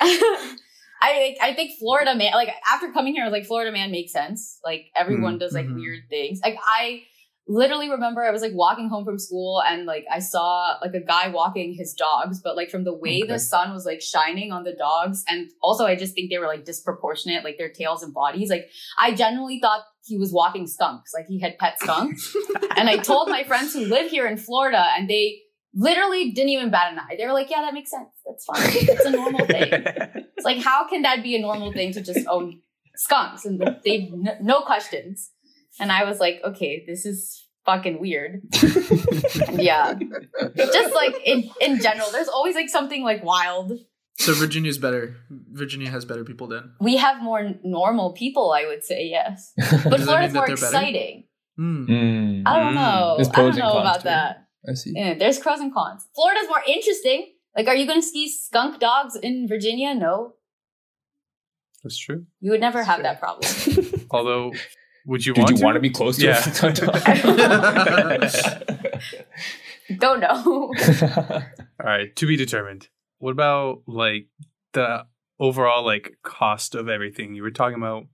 [1.02, 4.12] I I think Florida man like after coming here, I was like Florida man makes
[4.12, 4.58] sense.
[4.64, 5.76] Like everyone does like Mhm.
[5.76, 6.40] weird things.
[6.44, 7.02] Like I
[7.48, 11.00] literally remember I was like walking home from school and like I saw like a
[11.00, 13.32] guy walking his dogs, but like from the way Okay.
[13.32, 16.46] the sun was like shining on the dogs, and also I just think they were
[16.46, 18.50] like disproportionate, like their tails and bodies.
[18.50, 22.36] Like I generally thought he was walking skunks, like he had pet skunks.
[22.76, 25.38] and I told my friends who live here in Florida, and they
[25.72, 27.14] literally didn't even bat an eye.
[27.16, 28.10] They were like, "Yeah, that makes sense.
[28.26, 28.60] That's fine.
[28.88, 29.70] It's a normal thing."
[30.36, 32.60] It's like, how can that be a normal thing to just own
[32.96, 35.30] skunks and they no questions?
[35.78, 38.40] And I was like, okay, this is fucking weird.
[39.52, 39.94] yeah,
[40.56, 43.72] just like in in general, there's always like something like wild.
[44.18, 45.16] So Virginia's better.
[45.30, 46.72] Virginia has better people then.
[46.80, 50.50] We have more normal people, I would say, yes, but Does that mean Florida's more
[50.50, 51.24] exciting.
[51.58, 53.16] Mm, I don't know.
[53.18, 54.46] I don't know about to that.
[54.68, 54.92] I see.
[54.94, 56.06] Yeah, there's pros and cons.
[56.14, 57.32] Florida's more interesting.
[57.56, 59.94] Like, are you going to see skunk dogs in Virginia?
[59.94, 60.34] No,
[61.82, 62.26] That's true.
[62.40, 63.50] you would never have that problem.
[64.10, 64.52] Although,
[65.06, 65.64] would you Did want you to?
[65.64, 66.38] want to be close to Yeah.
[66.38, 67.00] a skunk dog?
[69.98, 70.72] Don't know.
[71.80, 72.88] All right, to be determined.
[73.20, 74.26] What about like
[74.72, 75.06] the
[75.38, 77.34] overall like cost of everything?
[77.34, 78.04] You were talking about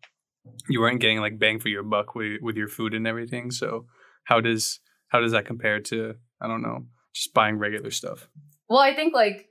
[0.68, 3.50] you weren't getting like bang for your buck with with your food and everything.
[3.50, 3.86] So
[4.24, 8.28] how does how does that compare to I don't know just buying regular stuff?
[8.68, 9.48] well, I think like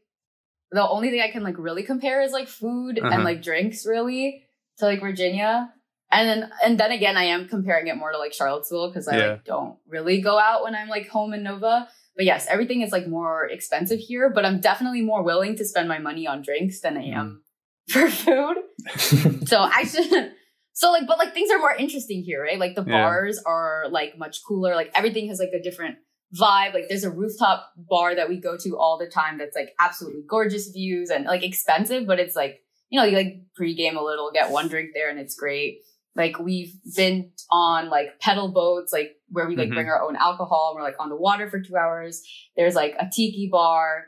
[0.72, 3.10] the only thing I can like really compare is like food Uh-huh.
[3.14, 4.44] and like drinks, really,
[4.78, 5.72] to like Virginia.
[6.12, 9.18] And then and then again, I am comparing it more to like Charlottesville because I
[9.18, 9.30] Yeah.
[9.32, 11.88] like don't really go out when I'm like home in Nova.
[12.16, 14.32] But yes, everything is like more expensive here.
[14.34, 17.20] But I'm definitely more willing to spend my money on drinks than I mm-hmm.
[17.20, 17.44] am
[17.90, 19.48] for food.
[19.48, 20.32] so I should
[20.74, 22.60] So like, but like things are more interesting here, right?
[22.60, 23.02] Like the Yeah.
[23.04, 24.76] bars are like much cooler.
[24.76, 25.96] Like everything has like a different
[26.38, 26.74] vibe.
[26.74, 30.24] Like there's a rooftop bar that we go to all the time that's like absolutely
[30.28, 34.32] gorgeous views and like expensive, but it's like, you know, you like pregame a little,
[34.34, 35.80] get one drink there and it's great.
[36.16, 39.74] Like we've been on like pedal boats, like where we like Mhm.
[39.76, 42.24] bring our own alcohol and we're like on the water for two hours.
[42.56, 44.06] There's like a tiki bar.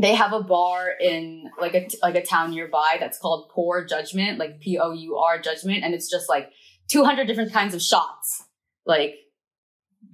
[0.00, 4.38] They have a bar in like a like a town nearby that's called Poor Judgment,
[4.38, 6.50] like P O U R Judgment, and it's just like
[6.90, 8.44] 200 different kinds of shots,
[8.84, 9.14] like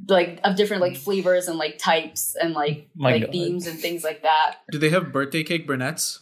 [0.09, 3.33] like of different like flavors and like types and like My like God.
[3.33, 4.57] themes and things like that.
[4.71, 6.21] Do they have birthday cake Burnett's?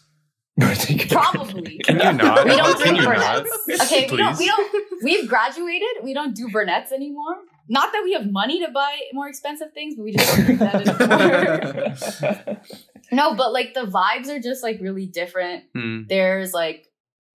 [1.09, 1.79] Probably.
[1.85, 2.45] Can you not?
[2.45, 3.45] We don't Can drink you not?
[3.45, 3.83] Burnett's.
[3.83, 4.39] Okay, we don't.
[4.39, 4.85] We don't.
[5.03, 5.89] We've graduated.
[6.03, 7.37] We don't do Burnett's anymore.
[7.69, 10.59] Not that we have money to buy more expensive things, but we just don't drink
[10.61, 12.57] that anymore.
[13.13, 15.65] no, but like the vibes are just like really different.
[15.75, 16.03] Hmm.
[16.09, 16.87] There's like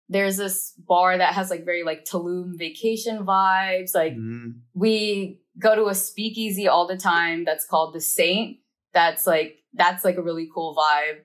[0.08, 3.94] there's this bar that has like very like Tulum vacation vibes.
[3.94, 4.50] Like Hmm.
[4.74, 8.58] we go to a speakeasy all the time that's called the Saint.
[8.94, 11.18] That's like that's like a really cool vibe.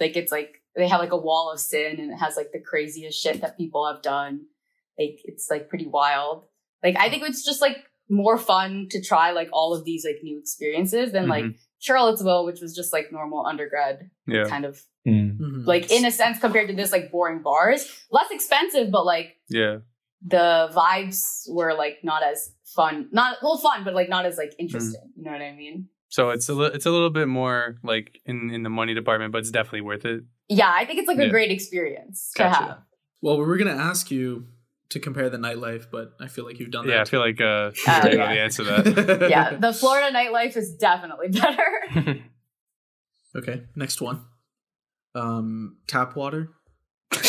[0.00, 2.60] Like it's like they have like a wall of sin and it has like the
[2.60, 4.46] craziest shit that people have done.
[4.98, 6.44] Like it's like pretty wild.
[6.82, 7.76] Like I think it's just like
[8.10, 11.44] more fun to try like all of these like new experiences than like
[11.78, 14.44] Charlottesville, which was just like normal undergrad Yeah.
[14.44, 15.36] kind of Mm.
[15.36, 15.66] Mhm.
[15.66, 17.90] like in a sense compared to this like boring bars.
[18.12, 19.78] Less expensive, but like Yeah.
[20.24, 24.52] the vibes were like not as fun not well fun but like not as like
[24.58, 27.76] interesting you know what i mean So it's a li- it's a little bit more
[27.82, 30.20] like in in the money department, but it's definitely worth it.
[30.48, 32.62] yeah i think it's like a great experience to Gotcha.
[32.64, 32.78] have
[33.22, 34.46] Well, we were gonna ask you
[34.90, 36.92] to compare the nightlife, but I feel like you've done that.
[36.94, 38.34] Yeah, I feel like uh, Uh, you know yeah.
[38.34, 39.30] the answer to that.
[39.34, 41.68] yeah the florida nightlife is definitely better
[43.38, 44.18] okay, next one.
[45.14, 46.42] Um, tap water.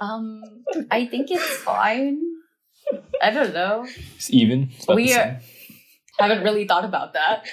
[0.00, 0.42] um
[0.90, 2.18] i think it's fine
[3.22, 4.70] i don't know It's even.
[4.76, 5.40] It's We are-
[6.18, 7.44] haven't really thought about that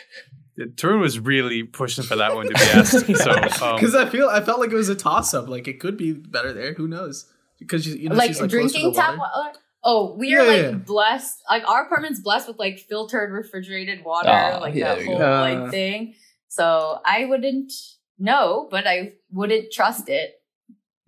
[0.57, 3.05] Yeah, Tarun was really pushing for that one to be asked.
[3.23, 3.31] So
[3.65, 5.47] um, Because I feel I felt like it was a toss up.
[5.47, 6.73] Like it could be better there.
[6.73, 7.25] Who knows?
[7.59, 9.31] Because you, you know, like she's, like close to drinking the tap water.
[9.35, 10.77] water oh we are Yeah, like yeah.
[10.77, 15.13] blessed like our apartment's blessed with like filtered refrigerated water Ah, like yeah, that whole
[15.15, 15.71] you like Uh.
[15.71, 16.15] thing
[16.49, 17.71] so i wouldn't
[18.17, 20.33] know but i wouldn't trust it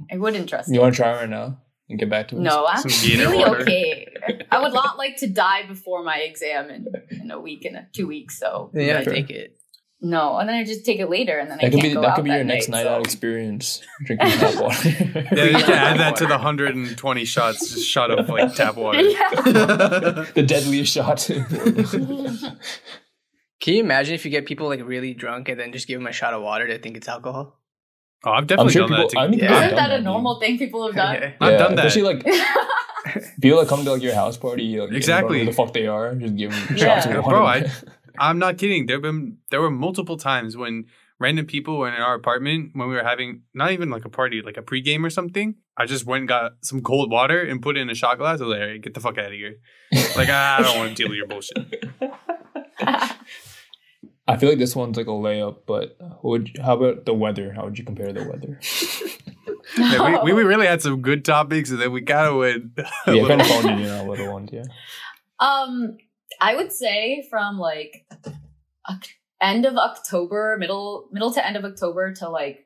[0.10, 1.60] i wouldn't trust You it want to try right now
[1.92, 2.42] and get back to us?
[2.42, 3.62] no i'm Some really water.
[3.62, 4.08] okay
[4.52, 7.88] i would not like to die before my exam in, in a week in a,
[7.94, 9.12] two weeks so yeah, Okay.
[9.14, 9.58] take it.
[10.02, 11.94] no and then i just take it later and then i That could can't be
[11.96, 13.82] go that out could be that your next night so- out experience.
[14.06, 14.90] Drinking tap water.
[14.90, 19.02] yeah, you can add that to the 120 shots, just shot of like tap water.
[19.02, 19.30] yeah
[20.34, 21.30] the deadliest shot.
[23.62, 26.08] Can you imagine if you get people like really drunk and then just give them
[26.08, 27.60] a shot of water to think it's alcohol?
[28.24, 29.10] Oh, I've definitely sure done people- that.
[29.12, 29.48] To, I mean, Yeah.
[29.48, 31.32] people have isn't done that a normal thing people have done Yeah.
[31.42, 31.86] I've done that.
[31.88, 32.24] Especially like
[33.42, 35.40] people that come to like your house party, like, Exactly.
[35.40, 36.14] Who the fuck they are?
[36.16, 37.30] Just give them shots Yeah, water.
[37.30, 37.72] bro, I-
[38.20, 38.86] I'm not kidding.
[38.86, 40.86] There been there were multiple times when
[41.20, 44.42] random people were in our apartment when we were having not even like a party,
[44.44, 45.56] like a pregame or something.
[45.78, 48.42] I just went and got some cold water and put it in a shot glass.
[48.42, 49.56] I was like, "Hey, get the fuck out of here.
[50.16, 51.58] Like, I don't want to deal with your bullshit.
[54.32, 57.52] I feel like this one's like a layup, but what would how about the weather?
[57.54, 58.60] How would you compare the weather?
[59.78, 62.72] Yeah, we, we really had some good topics, and then we kind of went.
[63.08, 64.50] a yeah, kind of phoned in on little ones.
[64.52, 64.64] Yeah.
[65.40, 65.98] Um,
[66.42, 68.06] I would say from like
[69.40, 72.66] end of October, middle middle to end of October to like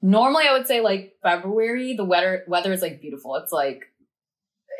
[0.00, 1.94] normally I would say like February.
[1.94, 3.34] The weather weather is like beautiful.
[3.36, 3.82] It's like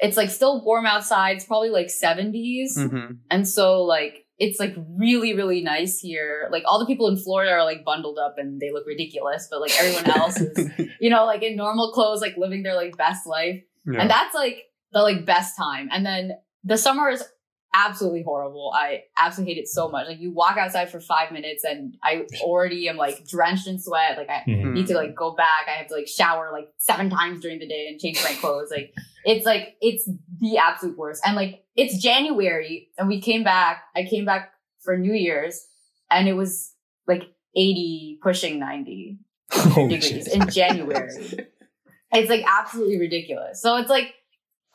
[0.00, 1.36] it's like still warm outside.
[1.36, 3.18] It's probably like 70s, Mhm.
[3.30, 6.48] and so like it's like really really nice here.
[6.50, 9.60] Like all the people in Florida are like bundled up and they look ridiculous, but
[9.60, 10.70] like everyone else is
[11.00, 14.00] you know like in normal clothes, like living their like best life Yeah.
[14.00, 16.32] and that's like the like best time and then
[16.64, 17.22] the summer is
[17.74, 18.72] absolutely horrible.
[18.74, 20.06] I absolutely hate it so much.
[20.08, 24.16] Like you walk outside for five minutes and i already am like drenched in sweat.
[24.16, 24.72] Like i Mhm.
[24.72, 25.66] need to like go back.
[25.68, 28.70] I have to like shower like seven times during the day and change my clothes.
[28.70, 28.92] Like
[29.24, 30.08] it's like it's
[30.40, 31.22] the absolute worst.
[31.26, 33.82] And like it's january and we came back.
[33.94, 35.64] I came back for new year's
[36.10, 36.72] and it was
[37.06, 37.22] like
[37.54, 39.18] 80 pushing 90
[39.52, 41.10] Holy degrees in January.
[42.12, 43.60] it's like absolutely ridiculous.
[43.62, 44.14] So it's like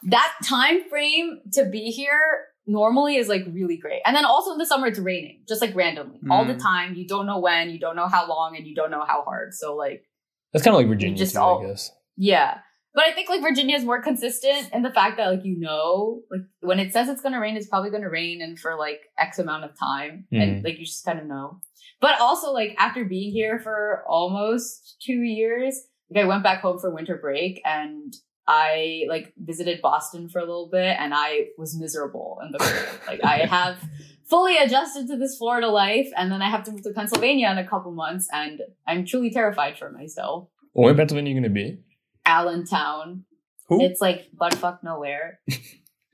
[0.03, 4.01] that time frame to be here normally is like really great.
[4.05, 6.19] And then also in the summer it's raining, just like randomly.
[6.29, 6.61] All the Mm.
[6.61, 6.93] time.
[6.95, 9.53] You don't know when, you don't know how long, and you don't know how hard.
[9.53, 10.05] So like
[10.51, 11.91] That's kind of like Virginia, just too, all- I guess.
[12.15, 12.59] yeah.
[12.95, 16.21] But I think like Virginia is more consistent in the fact that like you know,
[16.29, 19.39] like when it says it's gonna rain, it's probably gonna rain and for like X
[19.39, 20.27] amount of time.
[20.31, 21.59] And like you just kind of know.
[22.01, 25.75] But also like after being here for almost two years,
[26.13, 28.13] like I went back home for winter break and
[28.47, 32.99] I like visited Boston for a little bit and I was miserable in the cold.
[33.07, 33.77] like I have
[34.25, 37.57] fully adjusted to this Florida life and then I have to move to Pennsylvania in
[37.57, 40.49] a couple months and I'm truly terrified for myself.
[40.73, 41.79] Where in Pennsylvania are you gonna be?
[42.25, 43.25] Allentown.
[43.69, 43.81] Who?
[43.81, 45.39] It's like buttfuck nowhere.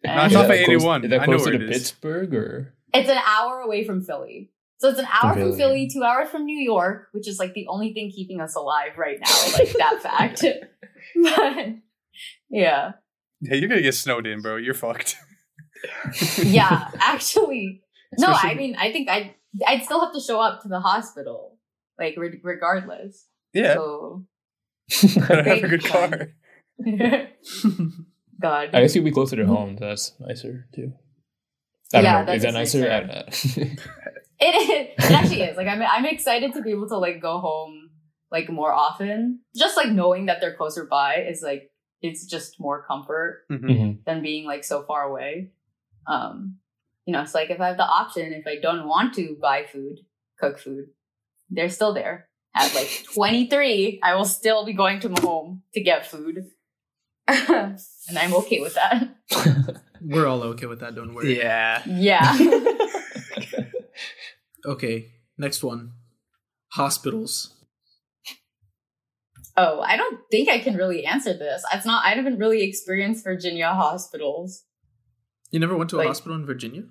[0.01, 1.03] No, And it's Is off of 81.
[1.03, 1.67] Is that I know closer where to.
[1.67, 2.73] Pittsburgh or?
[2.93, 4.49] it's an hour away from Philly.
[4.77, 5.57] So it's an hour from Philly.
[5.57, 8.97] Philly, two hours from New York, which is like the only thing keeping us alive
[8.97, 10.45] right now, like that fact.
[11.21, 11.65] but
[12.49, 12.91] yeah.
[13.41, 14.57] Yeah, you're gonna get snowed in, bro.
[14.57, 15.15] You're fucked.
[16.43, 17.83] Yeah, actually.
[18.17, 19.33] No, I mean, I think I'd,
[19.65, 21.57] I'd still have to show up to the hospital,
[21.97, 23.27] like re- regardless.
[23.53, 24.25] Yeah, So,
[25.25, 26.33] gotta have a good car.
[28.41, 28.69] God.
[28.73, 29.77] I guess you'd be closer to home.
[29.77, 30.93] so That's nicer too.
[31.93, 32.25] I don't Yeah, know.
[32.25, 32.79] that Is that is nicer?
[32.79, 32.91] nicer.
[32.91, 33.75] I don't know.
[34.41, 34.69] It is.
[35.05, 35.57] It actually is.
[35.57, 37.89] Like I'm I'm excited to be able to like go home
[38.31, 39.41] like more often.
[39.55, 41.69] Just like knowing that they're closer by is like
[42.01, 43.62] it's just more comfort Mhm.
[43.69, 44.03] Mhm.
[44.05, 45.51] than being like so far away.
[46.07, 46.59] Um
[47.05, 49.65] you know, it's like if I have the option, if I don't want to buy
[49.65, 49.99] food,
[50.39, 50.85] cook food,
[51.49, 52.29] they're still there.
[52.55, 56.45] At like 23, I will still be going to my home to get food.
[57.27, 59.15] and I'm okay with that.
[60.01, 60.95] We're all okay with that.
[60.95, 61.38] Don't worry.
[61.38, 61.81] Yeah.
[61.85, 62.38] Yeah.
[64.65, 65.12] Okay.
[65.38, 65.93] Next one.
[66.73, 67.55] Hospitals.
[69.62, 71.63] Oh, I don't think I can really answer this.
[71.74, 72.06] It's not.
[72.06, 74.63] I haven't really experienced Virginia hospitals.
[75.52, 76.84] You never went to a Like- hospital in Virginia?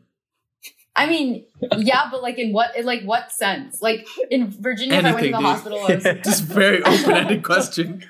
[0.96, 2.76] I mean, yeah, but like in what?
[2.76, 3.80] In like what sense?
[3.80, 5.46] Like in Virginia, if I went to Anything, the dude.
[5.46, 6.02] hospital, I was.
[6.24, 8.04] Just very open-ended question.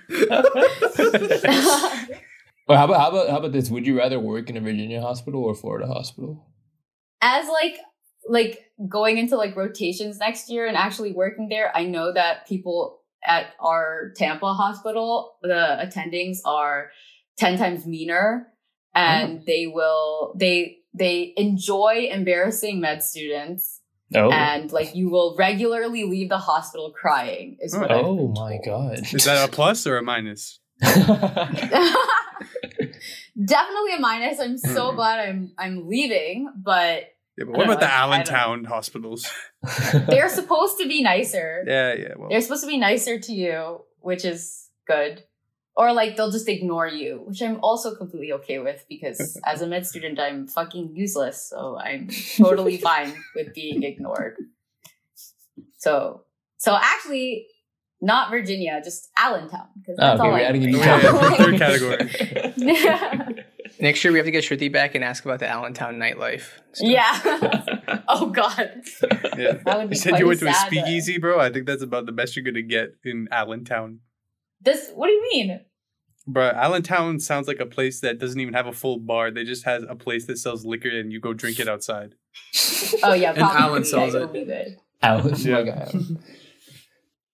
[2.66, 3.70] Well, how about how about how about this?
[3.70, 6.44] Would you rather work in a Virginia hospital or Florida hospital?
[7.22, 7.78] As like
[8.28, 12.97] like going into like rotations next year and actually working there, I know that people
[13.24, 16.90] at our Tampa hospital, the attendings are
[17.36, 18.48] ten times meaner,
[18.94, 23.80] and they will they they enjoy embarrassing med students.
[24.14, 28.32] Oh, and like you will regularly leave the hospital crying is what I've oh been
[28.32, 28.64] my told.
[28.96, 29.14] god!
[29.14, 30.60] Is that a plus or a minus?
[33.44, 34.96] definitely a minus i'm so Hmm.
[34.96, 37.04] glad i'm i'm leaving but
[37.38, 39.30] Yeah, but what about the know, I- I Allentown hospitals?
[40.08, 42.12] they're supposed to be nicer Yeah, yeah.
[42.16, 45.22] Well, they're supposed to be nicer to you which is good
[45.76, 49.66] or like they'll just ignore you which i'm also completely okay with because as a
[49.66, 54.36] med student i'm fucking useless so i'm totally fine with being ignored
[55.76, 56.24] so
[56.56, 57.46] so actually
[58.00, 60.78] not virginia just allentown because Oh, that's ah, okay, all we're I adding a new
[60.78, 61.58] Yeah, yeah, category.
[61.58, 61.58] third
[62.56, 63.37] category.
[63.78, 63.84] Yeah.
[63.84, 66.50] Next year we have to get Sruthi back and ask about the Allentown nightlife.
[66.72, 66.88] stuff.
[66.90, 68.02] yeah.
[68.08, 68.82] oh god.
[69.36, 69.84] Yeah.
[69.88, 70.68] You said you went to a sad, though.
[70.76, 71.38] speakeasy, bro.
[71.40, 74.00] I think that's about the best you're gonna get in Allentown.
[74.60, 75.60] This what do you mean?
[76.26, 79.30] Bro, Allentown sounds like a place that doesn't even have a full bar.
[79.30, 82.14] They just has a place that sells liquor and you go drink it outside.
[83.02, 84.32] Oh yeah, And probably Alan yeah, sells it'll it.
[84.32, 84.76] be good.
[85.02, 85.54] Alan, Yeah.
[85.54, 85.92] my guy.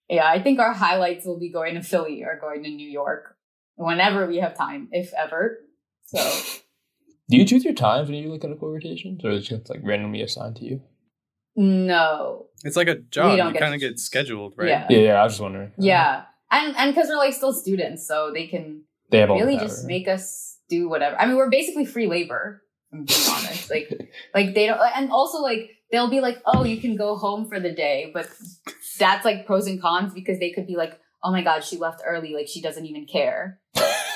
[0.09, 3.37] Yeah, I think our highlights will be going to Philly or going to New York
[3.77, 5.59] whenever we have time, if ever.
[6.15, 6.43] So
[7.31, 9.71] Do you choose your times when you do like clinical rotations, or is it just
[9.71, 10.83] like randomly assigned to you?
[11.57, 12.47] no.
[12.65, 13.37] It's like a job.
[13.37, 14.69] don't You get kind of get scheduled, right?
[14.69, 14.87] Yeah.
[14.89, 15.21] Yeah, yeah.
[15.21, 15.73] I was just wondering.
[15.79, 16.25] Yeah.
[16.51, 19.69] And and because we're like still students, so they can they have really the power,
[19.69, 19.89] just right?
[19.89, 21.17] make us do whatever.
[21.21, 22.63] I mean, we're basically free labor.
[22.93, 23.71] I'm being honest.
[23.71, 23.91] Like,
[24.35, 27.61] like they don't, and also like they'll be like, "Oh, you can go home for
[27.61, 28.29] the day," but
[28.99, 32.03] that's like pros and cons because they could be like, "Oh my god, she left
[32.07, 32.35] early.
[32.35, 33.61] Like she doesn't even care,"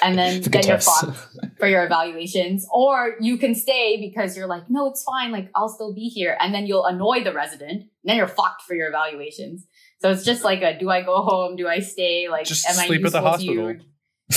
[0.09, 1.01] and then It's a then you're test.
[1.05, 2.67] fucked for your evaluations.
[2.73, 5.31] Or you can stay because you're like, "No, it's fine.
[5.33, 7.73] Like I'll still be here," and then you'll annoy the resident.
[7.83, 9.67] And then you're fucked for your evaluations.
[10.01, 11.57] So it's just like a, do I go home?
[11.57, 12.29] Do I stay?
[12.29, 13.61] Like, Just am I sleep at the useful to you?
[13.67, 13.87] hospital.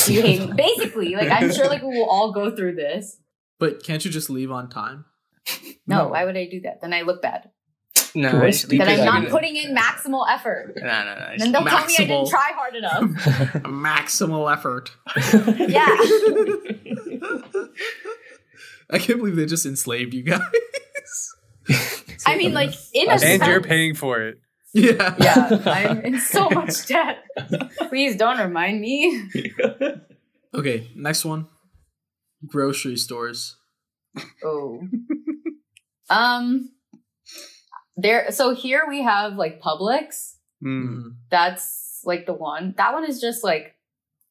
[0.06, 0.54] Do you hate me?
[0.68, 3.18] Basically, like I'm sure like we will all go through this.
[3.60, 5.06] But can't you just leave on time?
[5.88, 6.08] No, No.
[6.10, 6.82] why would I do that?
[6.82, 7.50] Then I look bad.
[8.14, 10.74] No, Who I is just leave Then it I'm not putting in maximal effort.
[10.76, 11.26] No, no, no.
[11.26, 13.02] I Then they'll tell me I didn't try hard enough.
[13.64, 14.92] Maximal effort.
[15.70, 15.88] Yeah.
[18.90, 20.42] I can't believe they just enslaved you guys.
[22.26, 24.40] I mean, like in a And And you're paying for it.
[24.74, 25.16] yeah.
[25.20, 27.20] Yeah, I'm in so much debt.
[27.90, 29.30] Please don't remind me.
[30.54, 31.48] Okay, next one.
[32.46, 33.56] Grocery stores.
[34.44, 34.82] Oh.
[36.10, 36.72] Um.
[37.98, 38.32] There.
[38.32, 40.36] So here we have like Publix.
[40.64, 41.16] Mm.
[41.30, 42.74] That's like the one.
[42.78, 43.76] That one is just like,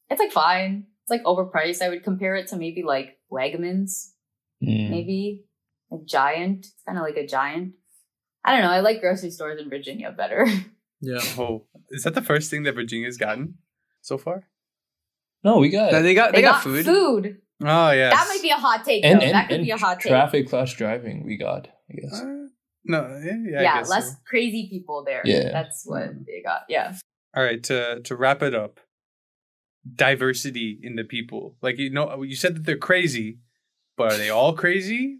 [0.09, 0.87] it's like fine.
[1.03, 1.81] It's like overpriced.
[1.81, 4.09] I would compare it to maybe like Wegmans.
[4.63, 4.91] Mm.
[4.91, 5.43] maybe
[5.89, 7.73] like giant it's kind of like a giant
[8.45, 10.45] i don't know i like grocery stores in virginia better
[11.01, 11.19] Yeah.
[11.37, 13.55] Oh, is that the first thing that Virginia's gotten
[14.01, 14.47] so far?
[15.43, 16.85] No, we got No, they got they, They, got, got, food.
[16.85, 17.37] food.
[17.63, 18.11] Oh yeah.
[18.11, 19.03] That might be a hot take.
[19.03, 19.25] and, though.
[19.25, 20.11] and, that could and be a hot take.
[20.11, 21.25] traffic plus driving.
[21.25, 21.67] We got.
[21.89, 22.21] I guess.
[22.21, 22.47] Uh,
[22.83, 24.17] no, yeah, yeah, I guess less so.
[24.25, 25.21] crazy people there.
[25.25, 25.51] Yeah.
[25.51, 26.61] That's what they got.
[26.69, 26.95] Yeah.
[27.35, 28.79] All right, to to wrap it up,
[29.95, 31.55] diversity in the people.
[31.61, 33.39] Like you know, you said that they're crazy,
[33.97, 35.19] but are they all crazy?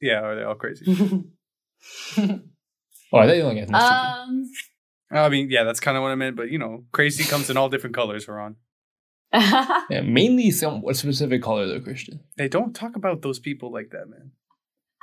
[0.00, 1.24] Yeah, are they all crazy?
[3.12, 4.22] Oh, are they the only ethnicity?
[4.22, 4.50] um
[5.10, 6.36] I mean, yeah, that's kind of what I meant.
[6.36, 8.26] But you know, crazy comes in all different colors.
[8.26, 8.56] Ron.
[9.34, 12.20] yeah, mainly some what specific color though, Christian.
[12.36, 14.32] Hey, don't talk about those people like that, man.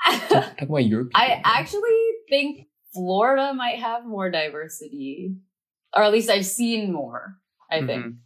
[0.06, 1.10] Talk, talk about your.
[1.16, 5.36] I actually think Florida might have more diversity.
[5.96, 7.38] Or at least I've seen more,
[7.72, 8.06] I think.
[8.06, 8.18] Mhm.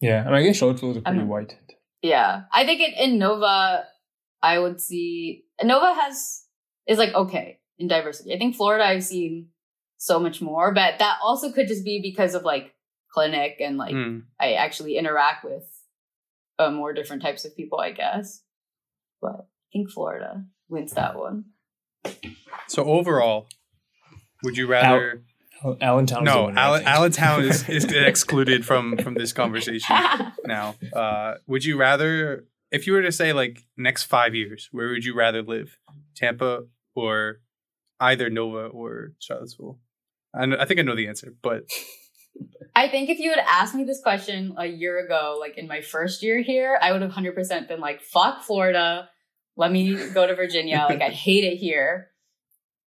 [0.00, 1.54] Yeah, I mean, I guess Charlottesville is pretty white.
[2.02, 2.42] Yeah.
[2.52, 3.84] I think in, in Nova,
[4.42, 6.44] I would see Nova has
[6.86, 8.34] is like okay in diversity.
[8.34, 9.48] I think Florida I've seen
[9.98, 12.74] so much more, but that also could just be because of like
[13.12, 14.22] clinic and like Mm.
[14.40, 15.64] I actually interact with
[16.58, 18.42] uh, more different types of people, I guess.
[19.20, 21.46] But I think Florida wins that one.
[22.68, 23.48] So overall,
[24.42, 25.22] would you rather?
[25.64, 26.22] Oh, Allentown.
[26.22, 26.90] is No, winner, I Allen, think.
[26.90, 29.96] Allentown is, is excluded from from this conversation
[30.44, 30.74] now.
[30.92, 35.04] Uh, would you rather, if you were to say like next five years, where would
[35.04, 35.78] you rather live,
[36.14, 36.64] Tampa
[36.94, 37.40] or
[38.00, 39.78] either Nova or Charlottesville?
[40.34, 41.64] I, know, I think I know the answer, but
[42.74, 45.80] I think if you had asked me this question a year ago, like in my
[45.80, 49.08] first year here, I would have 100% been like, fuck Florida.
[49.56, 50.86] Let me go to Virginia.
[50.88, 52.10] like, I hate it here.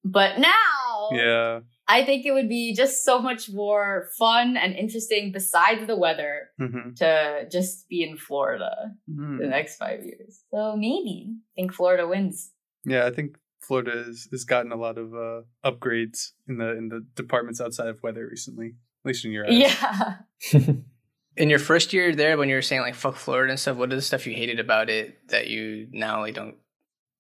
[0.06, 5.32] But now, yeah, I think it would be just so much more fun and interesting
[5.34, 6.96] besides the weather Mhm.
[6.98, 9.40] to just be in Florida Mhm.
[9.40, 10.44] the next five years.
[10.52, 12.54] So maybe I think Florida wins.
[12.86, 13.06] yeah.
[13.06, 17.06] I think Florida has, has gotten a lot of uh, upgrades in the in the
[17.16, 18.68] departments outside of weather recently,
[19.04, 19.58] at least in your eyes.
[19.60, 20.18] Yeah.
[21.40, 23.92] In your first year there, when you were saying like fuck Florida and stuff, what
[23.94, 26.56] is the stuff you hated about it that you now like don't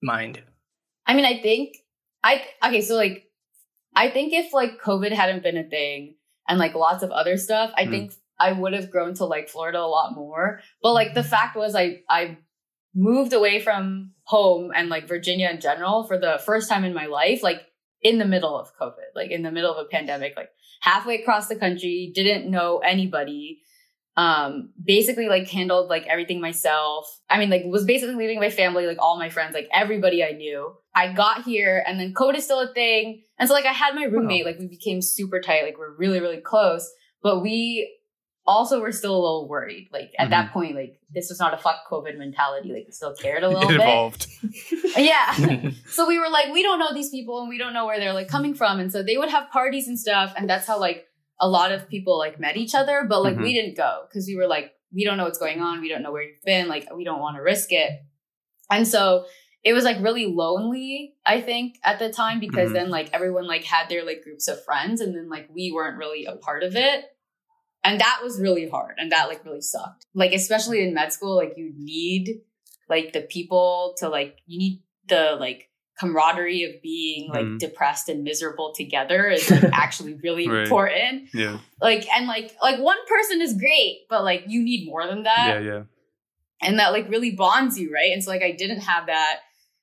[0.04, 0.44] mind?
[1.08, 1.78] I mean, I think
[2.22, 3.24] I okay, so like
[3.96, 6.16] I think if like COVID hadn't been a thing
[6.50, 7.90] and like lots of other stuff, I Mhm.
[7.92, 10.62] think I would have grown to like Florida a lot more.
[10.84, 12.38] But like the fact was I I
[12.94, 17.06] moved away from home and like Virginia in general for the first time in my
[17.06, 17.62] life, like
[18.02, 20.50] in the middle of COVID, like in the middle of a pandemic, like
[20.82, 23.62] halfway across the country, didn't know anybody.
[24.20, 27.06] Um, basically like handled like everything myself.
[27.30, 30.32] I mean, like was basically leaving my family, like all my friends, like everybody I
[30.32, 30.74] knew.
[30.94, 33.22] I got here and then COVID is still a thing.
[33.38, 36.20] And so like I had my roommate, like we became super tight, like we're really,
[36.20, 36.92] really close.
[37.24, 37.96] But we
[38.46, 39.88] also were still a little worried.
[39.94, 42.74] Like at that point, like this was not a fuck COVID mentality.
[42.74, 43.82] Like we still cared a little It bit.
[43.82, 44.28] evolved.
[44.98, 45.70] Yeah.
[45.88, 48.14] so we were like, we don't know these people and we don't know where they're
[48.22, 48.80] like coming from.
[48.80, 50.34] And so they would have parties and stuff.
[50.36, 51.06] And that's how like
[51.40, 53.06] a lot of people like met each other.
[53.08, 55.82] But like we didn't go because we were like, we don't know what's going on.
[55.82, 56.68] We don't know where you've been.
[56.68, 58.02] Like we don't want to risk it.
[58.72, 59.26] And so
[59.64, 62.74] it was like really lonely, I think, at the time because Mhm.
[62.74, 65.98] then like everyone like had their like groups of friends and then like we weren't
[65.98, 67.06] really a part of it.
[67.84, 70.06] And that was really hard and that like really sucked.
[70.14, 72.42] Like especially in med school, like you need
[72.90, 75.69] like the people to like you need the like
[76.00, 77.60] camaraderie of being like Mhm.
[77.60, 80.64] depressed and miserable together is like actually really Right.
[80.64, 81.30] important.
[81.34, 85.24] Yeah, Like and like like one person is great, but like you need more than
[85.24, 85.84] that yeah, yeah.
[86.62, 88.12] and that like really bonds you, right?
[88.14, 89.40] And so like I didn't have that.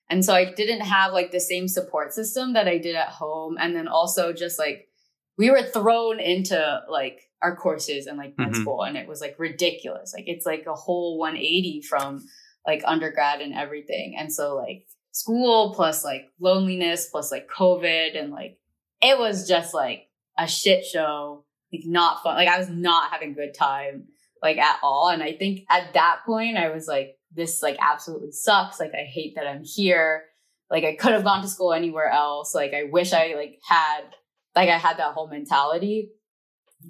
[0.09, 3.57] And so I didn't have like the same support system that I did at home.
[3.61, 4.89] And then also just like
[5.37, 6.59] we were thrown into
[6.89, 8.61] like our courses and like med Mhm.
[8.63, 10.15] school and it was like ridiculous.
[10.15, 12.25] Like it's like a whole 180 from
[12.67, 14.17] like undergrad and everything.
[14.19, 14.87] And so like
[15.17, 18.59] school plus like loneliness plus like COVID and like
[19.01, 20.09] it was just like
[20.39, 22.37] a shit show, like not fun.
[22.37, 24.09] Like I was not having a good time
[24.43, 25.09] like at all.
[25.09, 28.79] And I think at that point I was like, this like absolutely sucks.
[28.79, 30.25] Like I hate that I'm here.
[30.71, 32.55] Like I could have gone to school anywhere else.
[32.55, 34.03] Like I wish I like had
[34.55, 36.11] like I had that whole mentality.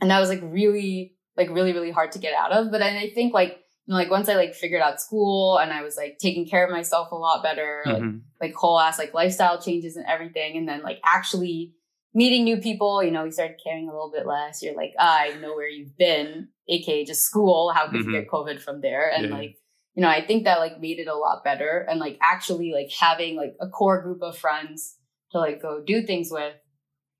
[0.01, 2.73] And that was like really, like really, really hard to get out of.
[2.73, 3.61] But then I think like,
[3.95, 7.13] like once I like figured out school and I was like taking care of myself
[7.13, 8.23] a lot better, like Mhm.
[8.41, 10.57] like whole ass like lifestyle changes and everything.
[10.57, 11.75] And then like actually
[12.13, 14.63] meeting new people, you know, you started caring a little bit less.
[14.63, 17.71] You're like, ah, I know where you've been, aka just school.
[17.73, 18.07] How could Mhm.
[18.07, 19.09] you get COVID from there?
[19.13, 19.37] And Yeah.
[19.37, 19.57] like,
[19.95, 21.87] you know, I think that like made it a lot better.
[21.89, 24.99] And like actually like having like a core group of friends
[25.31, 26.55] to like go do things with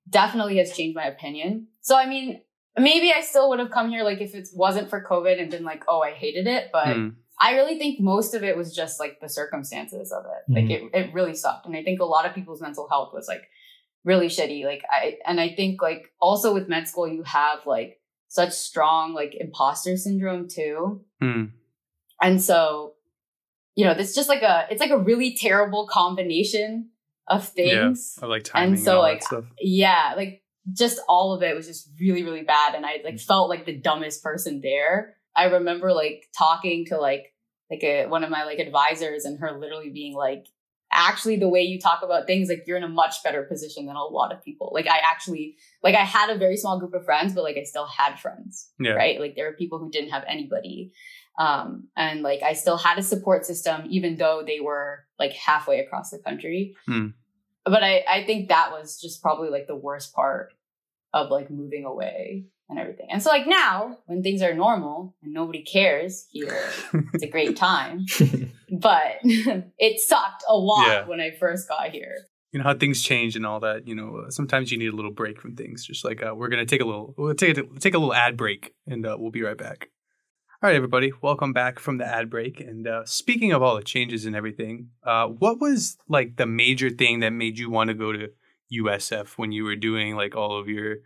[0.09, 1.67] definitely has changed my opinion.
[1.81, 2.41] So I mean,
[2.77, 5.63] maybe I still would have come here like if it wasn't for COVID and been
[5.63, 6.69] like, oh, I hated it.
[6.71, 7.15] But Mm.
[7.39, 10.51] I really think most of it was just like the circumstances of it.
[10.51, 11.67] Like it, it really sucked.
[11.67, 13.43] And I think a lot of people's mental health was like
[14.03, 14.65] really shitty.
[14.65, 19.13] Like I, and I think like also with med school, you have like such strong
[19.13, 21.01] like imposter syndrome too.
[21.21, 21.43] Hmm.
[22.21, 22.93] And so,
[23.75, 26.89] you know, it's just like a it's like a really terrible combination
[27.27, 28.15] of things.
[28.17, 29.45] Yeah, of like timing and, so all like that stuff.
[29.61, 30.41] yeah, like
[30.73, 33.77] just all of it was just really really bad and I like felt like the
[33.77, 35.15] dumbest person there.
[35.35, 37.33] I remember like talking to like
[37.69, 40.47] like a one of my like advisors and her literally being like
[40.91, 43.97] actually the way you talk about things like you're in a much better position than
[43.97, 47.03] a lot of people like i actually like i had a very small group of
[47.03, 48.91] friends but like i still had friends Yeah.
[48.93, 50.93] right like there were people who didn't have anybody
[51.37, 55.81] um and like i still had a support system even though they were like halfway
[55.81, 57.07] across the country Hmm.
[57.65, 60.53] but i i think that was just probably like the worst part
[61.25, 65.33] of like moving away and everything and so like now when things are normal and
[65.33, 66.63] nobody cares here
[67.13, 68.05] it's a great time
[68.81, 71.07] but it sucked a lot Yeah.
[71.07, 72.15] when I first got here.
[72.51, 73.87] you know how things change and all that.
[73.87, 75.85] You know, uh, sometimes you need a little break from things.
[75.85, 78.35] Just like uh, we're gonna take a little, we'll take a, take a little ad
[78.37, 79.89] break, and uh, we'll be right back.
[80.61, 82.59] All right, everybody, welcome back from the ad break.
[82.59, 86.89] And uh, speaking of all the changes and everything, uh, what was like the major
[86.89, 88.29] thing that made you want to go to
[88.73, 90.97] USF when you were doing like all of your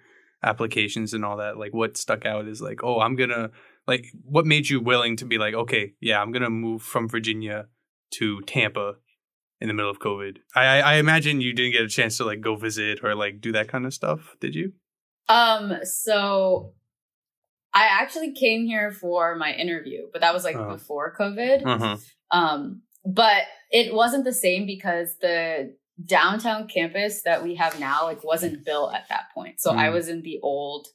[0.44, 1.58] applications and all that?
[1.58, 3.52] Like, what stuck out is like, oh, I'm gonna
[3.88, 7.68] like, what made you willing to be like, okay, yeah, I'm gonna move from Virginia
[8.16, 8.96] to Tampa
[9.60, 10.38] in the middle of COVID.
[10.56, 13.42] I, I I imagine you didn't get a chance to like go visit or like
[13.42, 14.74] do that kind of stuff, did you?
[15.30, 16.74] Um, so
[17.74, 20.74] I actually came here for my interview, but that was like Oh.
[20.74, 21.66] before COVID.
[21.66, 21.98] Uh-huh.
[22.32, 25.74] Um, but it wasn't the same because the
[26.06, 29.60] downtown campus that we have now like wasn't built at that point.
[29.60, 29.94] So I Mm.
[29.94, 30.88] was in the old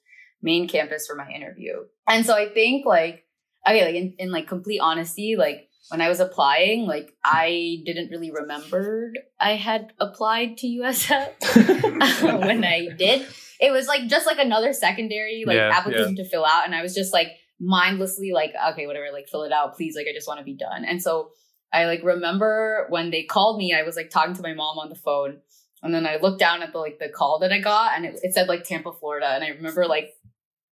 [0.43, 1.75] main campus for my interview.
[2.09, 3.25] And so I think like
[3.67, 8.11] okay, like in, in like complete honesty, like when I was applying, like I didn't
[8.11, 11.29] really remember I had applied to USF
[12.47, 13.27] when I did.
[13.61, 16.65] It was like just like another secondary like Yeah, application to fill out.
[16.67, 17.29] And I was just like
[17.61, 19.97] mindlessly like, okay, whatever, like fill it out, please.
[19.97, 20.85] Like I just want to be done.
[20.85, 21.31] And so
[21.73, 24.89] I like remember when they called me, I was like talking to my mom on
[24.89, 25.39] the phone.
[25.83, 28.19] And then I looked down at the like the call that I got and it,
[28.23, 29.29] it said like Tampa, Florida.
[29.29, 30.15] And I remember like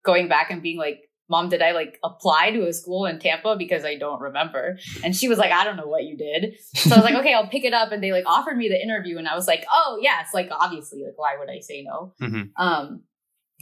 [0.04, 3.56] going back and being like, Mom, did I like apply to a school in Tampa?
[3.56, 4.78] Because I don't remember.
[5.02, 6.56] And she was like, I don't know what you did.
[6.74, 7.90] So I was like, okay, I'll pick it up.
[7.90, 9.16] And they like offered me the interview.
[9.18, 10.28] And I was like, oh, yes.
[10.34, 12.12] Like, obviously, like, why would I say no?
[12.20, 12.50] Mhm.
[12.56, 13.04] Um,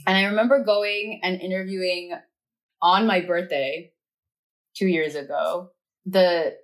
[0.05, 2.13] and I remember going and interviewing
[2.81, 3.93] on my birthday
[4.75, 5.69] two years ago.
[6.05, 6.57] The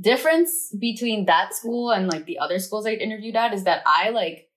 [0.00, 4.10] difference between that school and like the other schools I interviewed at is that I
[4.10, 4.48] like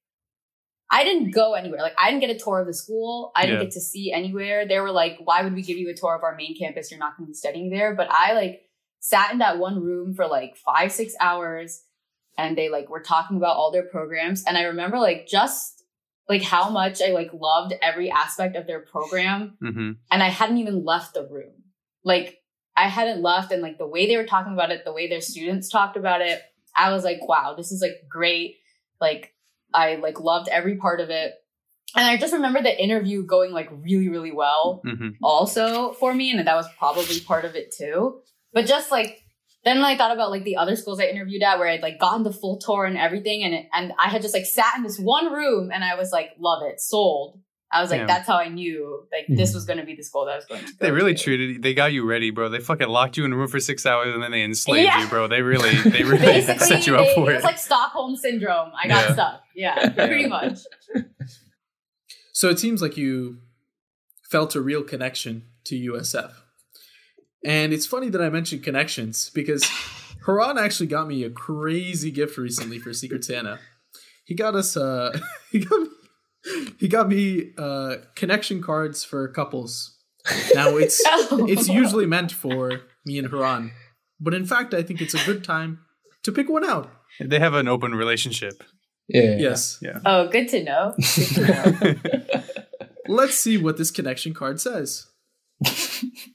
[0.90, 1.82] I didn't go anywhere.
[1.82, 3.32] Like I didn't get a tour of the school.
[3.36, 3.66] I didn't Yeah.
[3.66, 4.66] get to see anywhere.
[4.66, 6.90] They were like, "Why would we give you a tour of our main campus?
[6.90, 8.62] You're not going to be studying there." But I like
[9.00, 11.84] sat in that one room for like 5-6 hours
[12.38, 15.84] and they like were talking about all their programs and I remember like just
[16.30, 19.92] like how much I like loved every aspect of their program Mm-hmm.
[20.12, 21.54] and I hadn't even left the room.
[22.04, 22.38] Like
[22.78, 25.20] I hadn't left and like the way they were talking about it, the way their
[25.20, 26.42] students talked about it,
[26.76, 28.58] I was like, wow, this is like great.
[29.02, 29.34] Like
[29.74, 31.34] I like loved every part of it.
[31.96, 35.10] And I just remember the interview going like really, really well Mm-hmm.
[35.24, 36.32] also for me.
[36.32, 38.22] And that was probably part of it too.
[38.54, 39.24] But just like
[39.64, 42.24] then I thought about like the other schools I interviewed at where I'd like gotten
[42.24, 43.44] the full tour and everything.
[43.44, 46.12] And it, and I had just like sat in this one room and I was
[46.12, 47.40] like, love it, sold.
[47.72, 48.06] I was like, Yeah.
[48.08, 50.46] that's how I knew like this was going to be the school that I was
[50.46, 50.74] going to.
[50.80, 51.22] They really to.
[51.24, 52.48] treated they got you ready, bro.
[52.50, 55.02] They fucking locked you in a room for six hours and then they enslaved Yeah.
[55.02, 55.28] you, bro.
[55.28, 57.36] They really they really set you up they- for it it.
[57.36, 58.72] was like Stockholm syndrome.
[58.82, 59.14] I got Yeah.
[59.14, 59.42] stuck.
[59.56, 60.60] Yeah, pretty much.
[62.34, 63.40] So it seems like you
[64.30, 66.32] felt a real connection to USF.
[67.46, 69.64] And it's funny that I mentioned connections because
[70.26, 73.60] Haran actually got me a crazy gift recently for Secret Santa.
[74.26, 75.18] He got us uh
[75.52, 75.88] he got me,
[76.80, 79.98] he got me uh connection cards for couples.
[80.54, 83.72] Now it's it's usually meant for me and Haran,
[84.20, 85.80] but in fact I think it's a good time
[86.24, 86.90] to pick one out.
[87.20, 88.64] they have an open relationship.
[89.08, 89.38] Yeah.
[89.38, 89.80] Yes.
[89.82, 90.00] Yeah.
[90.06, 90.94] Oh, good to know.
[90.98, 91.42] Good to
[92.36, 92.44] know.
[93.08, 95.08] Let's see what this connection card says.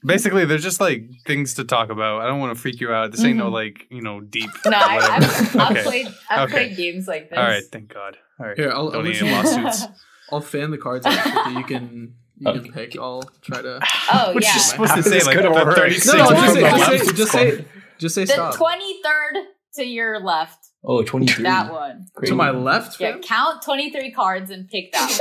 [0.05, 2.21] Basically, they're just like things to talk about.
[2.21, 3.11] I don't want to freak you out.
[3.11, 3.53] This ain't no Mhm.
[3.53, 4.49] like you know deep.
[4.65, 5.83] No, I, I've, I've Okay.
[5.83, 6.07] played.
[6.29, 6.51] I've Okay.
[6.67, 7.37] played games like this.
[7.39, 8.17] All right, thank God.
[8.39, 9.85] All right, Here, I'll, I'll don't need let any you- lawsuits.
[10.31, 11.53] I'll fan the cards out quickly.
[11.53, 12.59] You can you Okay.
[12.61, 12.97] can pick.
[12.99, 13.79] I'll try to.
[14.11, 14.53] Oh What yeah.
[14.53, 15.21] you supposed to say?
[15.23, 15.75] Like the work?
[15.75, 16.07] thirty six.
[16.17, 17.65] No, no, just say, from the just say, just say,
[17.99, 19.35] just say The twenty third
[19.75, 20.59] to your left.
[20.85, 21.43] Oh, 23.
[21.43, 22.07] That one.
[22.25, 22.99] to my left.
[22.99, 23.21] Yeah, fam?
[23.21, 25.19] count twenty three cards and pick that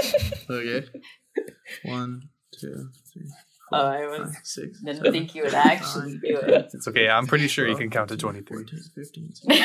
[0.48, 0.58] one.
[0.58, 0.86] Okay.
[1.84, 2.22] One,
[2.58, 3.28] two, three,
[3.72, 4.80] Oh, I was five, six.
[4.80, 6.70] didn't seven, think you would actually do it.
[6.72, 7.08] It's okay.
[7.08, 8.56] I'm pretty sure you can count to 13, 23.
[8.56, 9.62] 14, 15, 16,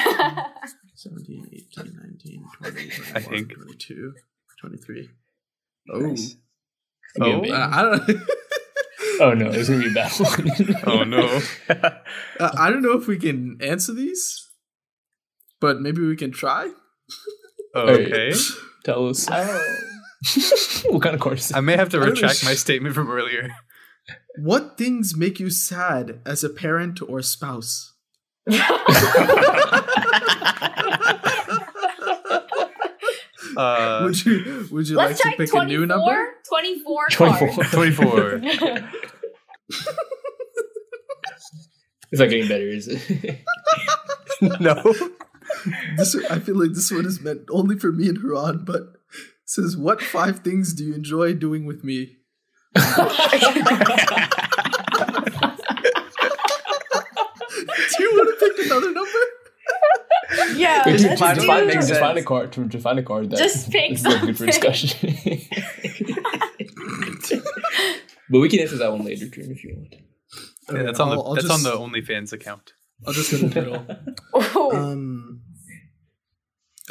[0.95, 3.53] 17, 18, 19, 20, 21, I think.
[3.53, 4.13] 22,
[4.61, 5.09] 23.
[5.93, 6.35] Oh, Nice.
[7.21, 7.41] Oh.
[7.41, 7.69] Good, uh.
[7.71, 8.19] I don't know.
[9.21, 10.75] oh no, it's gonna be a bad one.
[10.85, 11.41] oh no.
[11.69, 14.47] Uh, I don't know if we can answer these,
[15.59, 16.69] but maybe we can try.
[17.75, 18.33] Okay.
[18.83, 19.75] Tell us Oh.
[20.89, 21.53] what kind of course.
[21.53, 22.13] I may have to I don't know.
[22.13, 23.49] retract my statement from earlier.
[24.37, 27.93] What things make you sad as a parent or spouse?
[33.57, 36.35] Uh, would you Would you like to pick a new number?
[36.47, 38.39] 24, 24 24.
[38.39, 38.81] 24.
[42.09, 43.41] It's not getting better, is it?
[44.61, 44.81] no.
[45.97, 48.89] This I feel like this one is meant only for me and Haran, but it
[49.45, 52.16] says what five things do you enjoy doing with me?
[57.88, 59.11] Do you want to pick another number?
[60.55, 62.51] yeah, Wait, let's just, find- just do- find, makes just find a card.
[62.53, 64.89] To, to find a card that Just pick is not good for discussion.
[68.30, 69.95] but we can answer that one later, Trin, if you want.
[70.71, 72.73] Yeah, that's on the I'll- I'll that's just, on the OnlyFans account.
[73.05, 73.86] I'll just go to the middle.
[74.34, 74.75] Oh.
[74.75, 75.41] Um.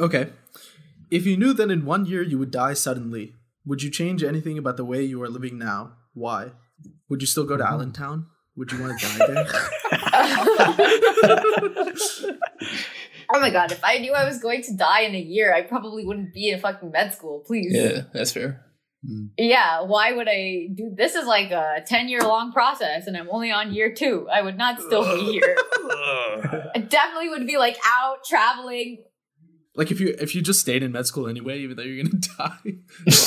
[0.00, 0.30] Okay.
[1.10, 3.34] If you knew that in one year you would die suddenly,
[3.66, 5.94] would you change anything about the way you are living now?
[6.14, 6.52] Why?
[7.08, 7.72] Would you still go to mm-hmm.
[7.72, 8.26] Allentown?
[8.56, 9.46] Would you want to die there?
[13.34, 15.62] oh my god, if I knew I was going to die in a year, I
[15.62, 17.72] probably wouldn't be in fucking med school, please.
[17.74, 18.66] Yeah, that's fair.
[19.08, 19.30] Mm.
[19.36, 23.28] Yeah, why would I do this is like a 10 year long process and I'm
[23.30, 24.28] only on year 2.
[24.32, 25.56] I would not still be here.
[26.74, 29.04] I definitely would be like out traveling.
[29.76, 32.18] Like if you if you just stayed in med school anyway, even though you're gonna
[32.38, 32.74] die,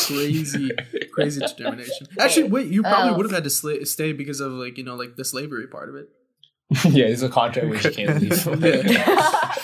[0.08, 0.72] crazy,
[1.14, 2.08] crazy determination.
[2.20, 3.18] Actually, wait, you probably Oh.
[3.18, 5.90] would have had to sla- stay because of like you know like the slavery part
[5.90, 6.10] of it.
[6.94, 8.64] yeah, it's a contract where you can't leave.
[8.64, 9.56] Yeah.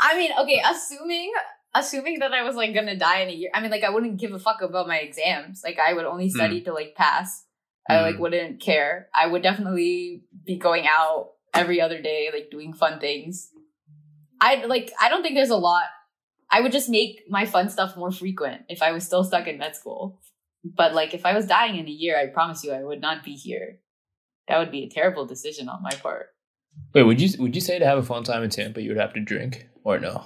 [0.00, 1.32] I mean, okay, assuming
[1.74, 3.50] assuming that I was like gonna die in a year.
[3.54, 5.62] I mean, like I wouldn't give a fuck about my exams.
[5.64, 7.44] Like I would only study to like pass.
[7.88, 8.20] I like Mm.
[8.20, 9.08] wouldn't care.
[9.14, 13.50] I would definitely be going out every other day, like doing fun things.
[14.40, 15.84] I like I don't think there's a lot.
[16.50, 19.58] I would just make my fun stuff more frequent if I was still stuck in
[19.58, 20.20] med school.
[20.64, 23.24] But like if I was dying in a year, I promise you I would not
[23.24, 23.78] be here.
[24.48, 26.28] That would be a terrible decision on my part.
[26.94, 28.98] Wait, would you would you say to have a fun time in Tampa you would
[28.98, 30.24] have to drink or no?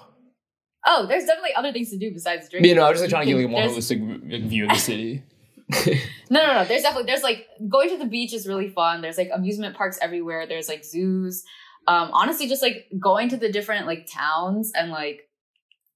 [0.87, 2.69] Oh, there's definitely other things to do besides drinking.
[2.69, 4.65] You know, I was just like trying to get like a more There's- holistic view
[4.65, 5.23] of the city.
[6.31, 6.65] No, no, no.
[6.65, 9.03] There's definitely there's like going to the beach is really fun.
[9.03, 10.47] There's like amusement parks everywhere.
[10.47, 11.45] There's like zoos.
[11.89, 15.29] Um, honestly, just like going to the different like towns and like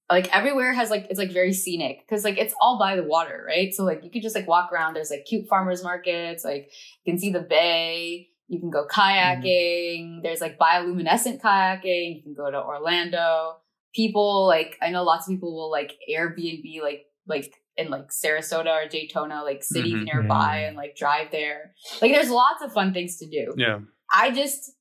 [0.08, 3.44] like everywhere has like it's like very scenic because like it's all by the water,
[3.46, 3.72] right?
[3.74, 4.94] So like you could just like walk around.
[4.94, 6.44] There's like cute farmers markets.
[6.44, 6.70] Like
[7.04, 8.28] you can see the bay.
[8.48, 10.22] You can go kayaking.
[10.22, 12.16] There's like bioluminescent kayaking.
[12.16, 13.56] You can go to Orlando.
[13.94, 18.84] People like I know lots of people will like Airbnb like like in like Sarasota
[18.84, 20.04] or Daytona, like cities Mhm.
[20.04, 21.74] nearby, and like drive there.
[22.00, 23.54] Like there's lots of fun things to do.
[23.56, 23.80] Yeah.
[24.12, 24.72] I just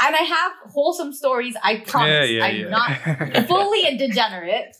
[0.00, 1.56] and I have wholesome stories.
[1.62, 2.10] I promise.
[2.10, 2.68] Yeah, yeah, I'm yeah.
[2.68, 4.76] not fully a degenerate.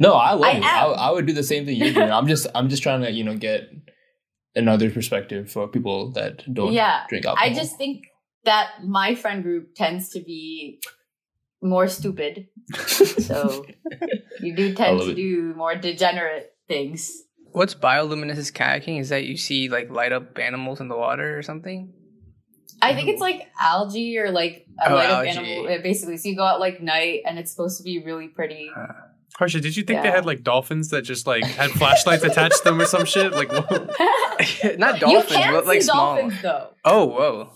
[0.00, 0.64] No, I love I it.
[0.64, 0.98] I, am.
[0.98, 2.10] I would do the same thing you're doing.
[2.10, 3.68] I'm just I'm just trying to you know get
[4.54, 7.48] another perspective for people that don't Yeah, drink alcohol.
[7.48, 8.04] I just think
[8.44, 10.80] that my friend group tends to be
[11.62, 12.46] more stupid.
[13.20, 13.64] So
[14.40, 15.14] you do tend to it.
[15.14, 17.10] do more degenerate things.
[17.52, 19.00] What's bioluminescence kayaking?
[19.00, 21.92] Is that you see like light up animals in the water or something?
[22.82, 25.30] I think it's like algae or like a Oh, light up algae.
[25.30, 25.68] animal.
[25.68, 28.70] uh, Basically, so you go out like night and it's supposed to be really pretty.
[29.36, 32.64] Harsha, did you think they had like dolphins that just like had flashlights attached to
[32.64, 33.32] them or some shit?
[33.32, 33.60] Like, whoa.
[34.78, 36.16] Not you dolphins, can but like see small.
[36.16, 36.68] dolphins though.
[36.84, 37.52] Oh, whoa!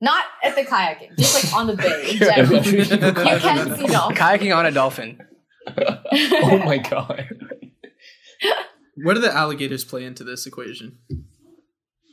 [0.00, 2.58] Not at the kayaking, just like on the bay in Yeah, general.
[2.58, 4.18] but- you can see dolphins.
[4.18, 5.18] Kayaking on a dolphin.
[5.76, 7.28] oh my god.
[9.02, 10.98] Where do the alligators play into this equation?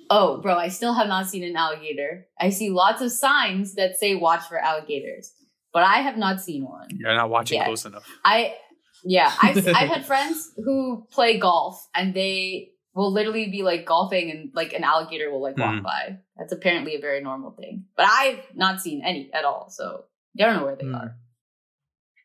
[0.10, 2.28] Oh, bro, I still have not seen an alligator.
[2.40, 5.34] I see lots of signs that say watch for alligators,
[5.74, 6.88] but I have not seen one.
[6.92, 7.66] You're not watching Yeah.
[7.66, 8.08] close enough.
[8.24, 8.56] I,
[9.04, 14.32] yeah, I've, I've had friends who play golf and they will literally be like golfing
[14.32, 15.82] and like an alligator will like walk Hmm.
[15.84, 16.18] by.
[16.38, 19.70] That's apparently a very normal thing, but I've not seen any at all.
[19.70, 20.06] So
[20.40, 20.96] I don't know where they Hmm.
[20.96, 21.18] are.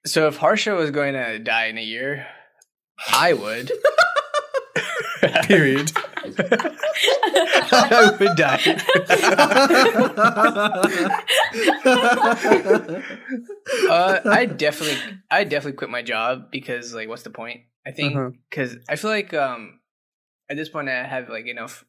[0.07, 2.26] So if Harsha was going to die in a year,
[3.12, 3.70] I would.
[5.43, 5.93] Period.
[7.72, 8.61] I would die.
[13.89, 14.99] Uh, I definitely,
[15.31, 17.62] I definitely quit my job because like, what's the point?
[17.87, 18.31] I think Uh-huh.
[18.49, 19.81] because I feel like um,
[20.49, 21.85] at this point I have like enough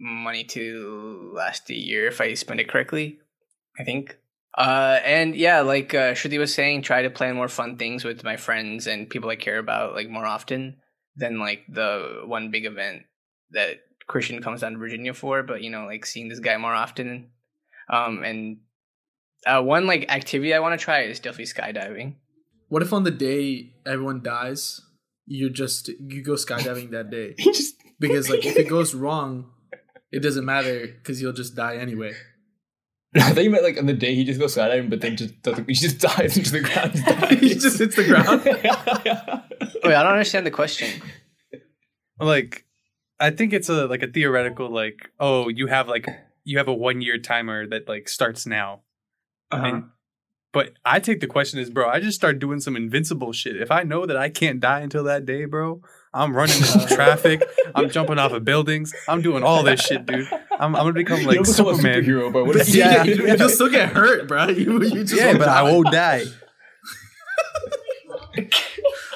[0.00, 3.18] money to last a year if I spend it correctly.
[3.78, 4.18] I think.
[4.56, 8.24] Uh, and yeah, like uh, Sruthi was saying, try to plan more fun things with
[8.24, 10.76] my friends and people I care about like more often
[11.16, 13.02] than like the one big event
[13.52, 16.74] that Christian comes down to Virginia for, but you know, like seeing this guy more
[16.74, 17.30] often.
[17.90, 18.58] Um, and
[19.46, 22.14] uh, one like activity I want to try is definitely skydiving.
[22.68, 24.80] What if on the day everyone dies,
[25.26, 27.34] you just you go skydiving that day?
[27.38, 29.50] just Because like if it goes wrong,
[30.10, 32.14] it doesn't matter because you'll just die anyway.
[33.14, 35.40] I thought you meant like on the day he just goes skydiving, but then just
[35.42, 37.40] doesn't, he just dives into the ground.
[37.40, 38.44] He just hits the ground.
[38.44, 41.02] Wait, I don't understand the question.
[42.20, 42.64] like
[43.20, 46.06] I think it's a like a theoretical like oh you have like
[46.44, 48.82] you have a one year timer that like starts now.
[49.50, 49.64] Uh-huh.
[49.66, 49.84] And,
[50.52, 53.56] but I take the question as bro, I just start doing some invincible shit.
[53.60, 55.82] If I know that I can't die until that day, bro,
[56.14, 57.42] I'm running into traffic.
[57.74, 58.94] I'm jumping off of buildings.
[59.08, 60.26] I'm doing all this shit, dude.
[60.52, 62.02] I'm, I'm gonna become like You'll become a Superman.
[62.02, 63.02] superhero, but what if Yeah.
[63.04, 64.48] you, will still get hurt, bro.
[64.48, 66.24] You, you just Yeah, but I won't die.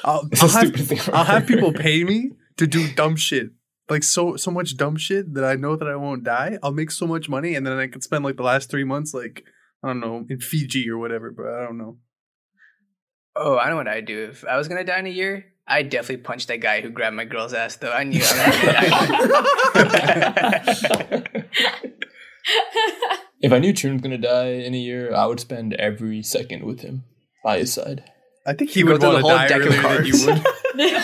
[0.03, 1.09] I'll, I'll have.
[1.13, 3.49] I'll have people pay me to do dumb shit.
[3.89, 6.57] Like so so much dumb shit that I know that I won't die.
[6.63, 9.13] I'll make so much money and then I could spend like the last three months
[9.13, 9.43] like
[9.83, 11.97] I don't know, in Fiji or whatever, but I don't know.
[13.35, 14.29] Oh, I know what I'd do.
[14.31, 17.15] If I was gonna die in a year, I'd definitely punch that guy who grabbed
[17.17, 17.75] my girl's ass.
[17.75, 21.33] Though I knew I was gonna die.
[23.41, 26.63] if I knew Tarun was gonna die in a year, I would spend every second
[26.65, 27.03] with him
[27.43, 28.03] by his side
[28.45, 30.05] I think he You would go want the to whole die deck of earlier than
[30.05, 30.25] you cards.
[30.25, 30.43] would.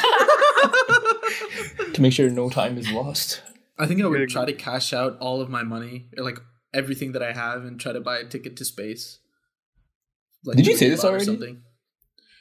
[2.00, 3.42] to make sure no time is lost.
[3.78, 6.24] I think I You're would gonna- try to cash out all of my money, or
[6.24, 6.40] like
[6.74, 9.20] everything that I have, and try to buy a ticket to space.
[10.46, 11.58] Like Did you say this or already?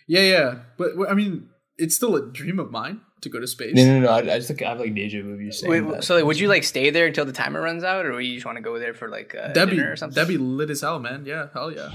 [0.06, 3.74] Yeah, yeah, but I mean, it's still a dream of mine to go to space.
[3.74, 4.08] No, no, no.
[4.08, 5.36] I, I just like I have like deja vu.
[5.38, 6.04] You saying Wait, that.
[6.04, 8.34] so like, would you like stay there until the timer runs out, or would you
[8.34, 10.14] just want to go there for like uh, that'd dinner or something?
[10.14, 11.24] that'd be lit as hell, man.
[11.26, 11.90] Yeah, hell yeah.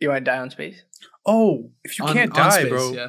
[0.00, 0.82] you want to die on space?
[1.24, 3.08] Oh, if you On- can't on die, space, bro, Yeah.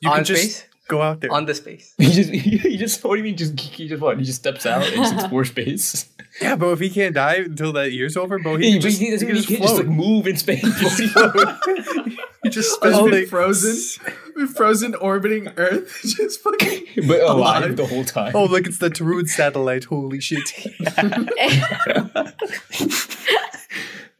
[0.00, 0.64] you on can just space?
[0.90, 1.32] Go out there.
[1.32, 1.94] On the space.
[1.98, 2.30] He just,
[2.68, 3.36] he just, what do you mean?
[3.36, 4.18] Just, he just what?
[4.18, 6.08] He just steps out and just explores space.
[6.42, 9.00] yeah, but if he can't die until that year's over, bro, he He, can just,
[9.00, 10.62] he, doesn't he mean can he just can't just like move in space.
[12.42, 16.84] He just Just spends been the- frozen, frozen orbiting Earth, just fucking.
[17.06, 17.76] but alive Alive.
[17.76, 18.32] the whole time.
[18.34, 19.84] Oh, look, it's the Tarun satellite.
[19.84, 20.50] Holy shit.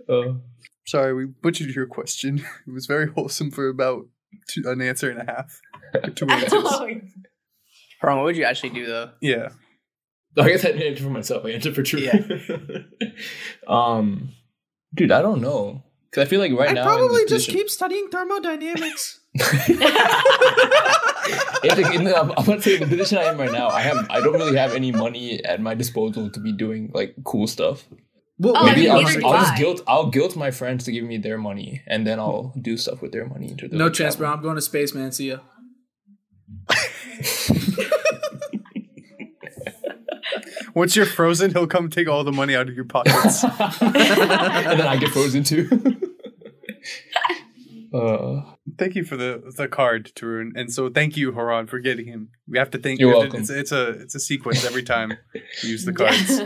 [0.08, 0.34] Uh,
[0.86, 2.44] Sorry, we butchered your question.
[2.66, 4.06] It was very wholesome for about
[4.48, 5.60] two, an answer and a half.
[6.04, 6.62] Or two answers.
[8.02, 9.10] Ron, what would you actually do though?
[9.20, 9.48] yeah.
[10.38, 11.44] I guess I didn't answer for myself.
[11.44, 11.98] I answered for true.
[12.00, 12.16] Yeah.
[13.66, 14.30] um,
[14.94, 17.68] dude, I don't know because I feel like right I'd now probably just position- keep
[17.70, 19.20] studying thermodynamics.
[21.62, 23.68] It's like in the, I'm, I'm gonna say the position I am right now.
[23.68, 27.14] I have I don't really have any money at my disposal to be doing like
[27.24, 27.84] cool stuff.
[28.38, 30.92] Well, Oh, I Maybe mean, I'll, just, I'll just guilt I'll guilt my friends to
[30.92, 33.50] give me their money, and then I'll do stuff with their money.
[33.50, 34.30] into the no chance, bro.
[34.32, 35.12] I'm going to space, man.
[35.12, 35.38] See ya.
[40.74, 43.44] Once you're frozen, he'll come take all the money out of your pockets.
[43.80, 45.68] and then I get frozen too.
[47.94, 48.42] uh,
[48.78, 52.30] thank you for the the card, Tarun, and so thank you, Haran, for getting him.
[52.46, 53.00] We have to thank.
[53.00, 53.40] You're we welcome.
[53.40, 55.12] It's, it's a it's a sequence every time
[55.62, 56.40] we use the cards.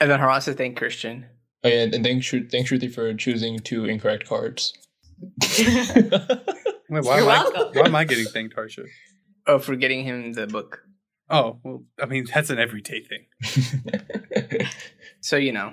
[0.00, 1.26] And then Haran says thank Christian.
[1.64, 4.72] oh yeah, and thanks, Shru- thanks, Sruthi, for choosing two incorrect cards.
[6.88, 7.68] Wait, why, You're am I, welcome.
[7.74, 8.84] why am I getting thanked, Harsha?
[9.48, 10.84] Oh, for getting him the book.
[11.30, 13.26] Oh, well, I mean that's an everyday thing.
[15.20, 15.72] So you know,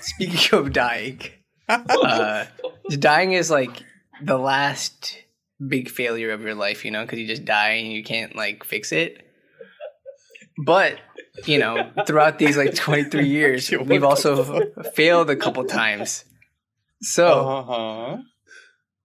[0.00, 1.20] speaking of dying,
[1.68, 2.46] uh,
[2.88, 3.84] dying is like
[4.20, 5.16] the last
[5.64, 8.64] big failure of your life, you know, because you just die and you can't like
[8.64, 9.24] fix it.
[10.64, 10.98] But
[11.46, 14.60] you know, throughout these like twenty three years, we've also
[14.94, 16.24] failed a couple times.
[17.00, 18.16] So Uh-huh.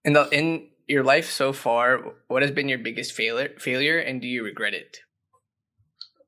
[0.04, 3.54] in the in your life so far, what has been your biggest failure?
[3.60, 5.00] Failure, and do you regret it?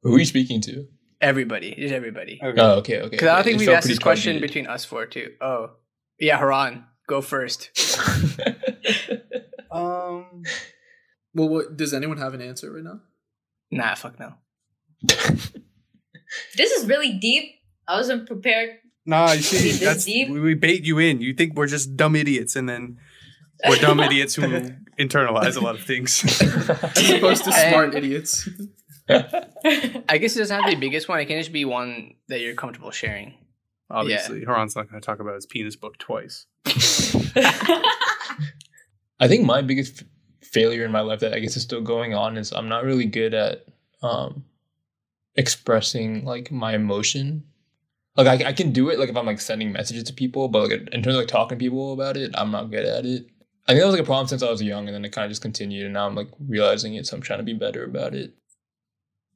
[0.03, 0.85] Who are you speaking to?
[1.19, 2.39] Everybody, just everybody.
[2.43, 2.61] Okay.
[2.61, 3.09] Oh, okay, okay.
[3.09, 4.49] Because I don't think It we've asked this question targeted.
[4.49, 5.31] between us four too.
[5.41, 5.71] Oh,
[6.19, 7.71] yeah, Haran, go first.
[9.69, 10.43] Um.
[11.33, 13.01] Well, what, does anyone have an answer right now?
[13.69, 14.33] Nah, fuck no.
[15.03, 17.43] this is really deep.
[17.87, 18.71] I wasn't prepared.
[19.05, 20.29] Nah, you see, This that's deep?
[20.29, 21.21] we we bait you in.
[21.21, 22.97] You think we're just dumb idiots, and then
[23.67, 24.41] we're dumb idiots who
[24.99, 26.23] internalize a lot of things.
[26.41, 28.49] As opposed to And- smart idiots.
[29.09, 31.19] I guess it doesn't have to be the biggest one.
[31.21, 33.35] It can just be one that you're comfortable sharing.
[33.89, 36.45] Obviously, Haran's not going to talk about his penis book twice.
[39.19, 40.07] I think my biggest f-
[40.47, 43.05] failure in my life that I guess is still going on is I'm not really
[43.05, 43.65] good at
[44.03, 44.43] um
[45.35, 47.43] expressing like my emotion.
[48.15, 50.69] Like I, I can do it like if I'm like sending messages to people, but
[50.69, 53.27] like in terms of like talking to people about it, I'm not good at it.
[53.67, 55.25] I think that was like a problem since I was young, and then it kind
[55.25, 57.83] of just continued, and now I'm like realizing it, so I'm trying to be better
[57.83, 58.33] about it.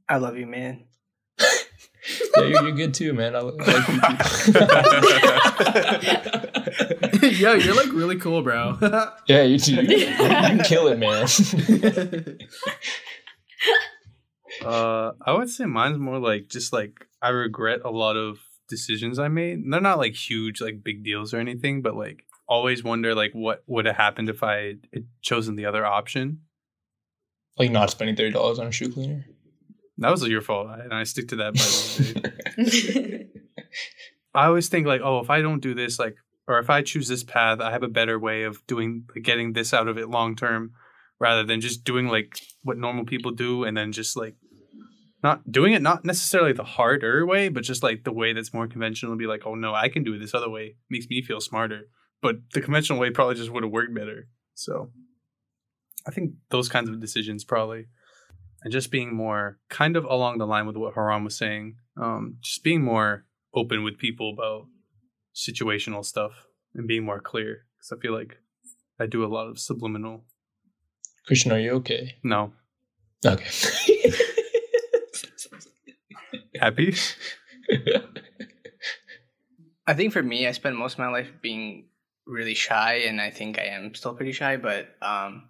[0.07, 0.85] I love you, man.
[1.39, 3.35] yeah, you're, you're good too, man.
[3.35, 3.57] I, I like
[7.19, 7.35] you too.
[7.35, 8.77] Yo, you're like really cool, bro.
[9.27, 9.75] yeah, you too.
[9.75, 11.27] You, you can kill it, man.
[14.65, 19.19] uh, I would say mine's more like just like I regret a lot of decisions
[19.19, 19.69] I made.
[19.69, 23.63] They're not like huge, like big deals or anything, but like always wonder like what
[23.65, 26.41] would have happened if I had chosen the other option.
[27.57, 29.25] Like not spending thirty dollars on a shoe cleaner.
[29.97, 31.53] That was your fault, and I stick to that.
[31.53, 31.61] By
[32.63, 33.27] the way.
[34.33, 36.15] I always think like, oh, if I don't do this, like,
[36.47, 39.53] or if I choose this path, I have a better way of doing like, getting
[39.53, 40.71] this out of it long term,
[41.19, 44.35] rather than just doing like what normal people do, and then just like
[45.23, 48.67] not doing it not necessarily the harder way, but just like the way that's more
[48.67, 49.15] conventional.
[49.15, 50.75] Be like, oh no, I can do it this other way.
[50.89, 51.83] Makes me feel smarter,
[52.21, 54.27] but the conventional way probably just would have worked better.
[54.53, 54.91] So,
[56.07, 57.87] I think those kinds of decisions probably
[58.63, 62.37] and just being more kind of along the line with what Haran was saying, um,
[62.41, 64.67] just being more open with people about
[65.35, 66.31] situational stuff
[66.75, 67.65] and being more clear.
[67.77, 68.37] Because I feel like
[68.99, 70.25] I do a lot of subliminal.
[71.25, 72.15] Christian, are you okay?
[72.23, 72.53] No.
[73.25, 73.49] Okay.
[76.59, 76.95] Happy?
[79.87, 81.85] I think for me, I spent most of my life being
[82.25, 85.49] really shy, and I think I am still pretty shy, but um,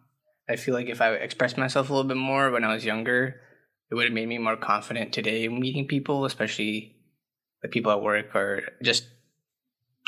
[0.50, 3.42] I feel like if I expressed myself a little bit more when I was younger,
[3.90, 6.96] it would have made me more confident today meeting people, especially
[7.62, 9.06] the people at work or just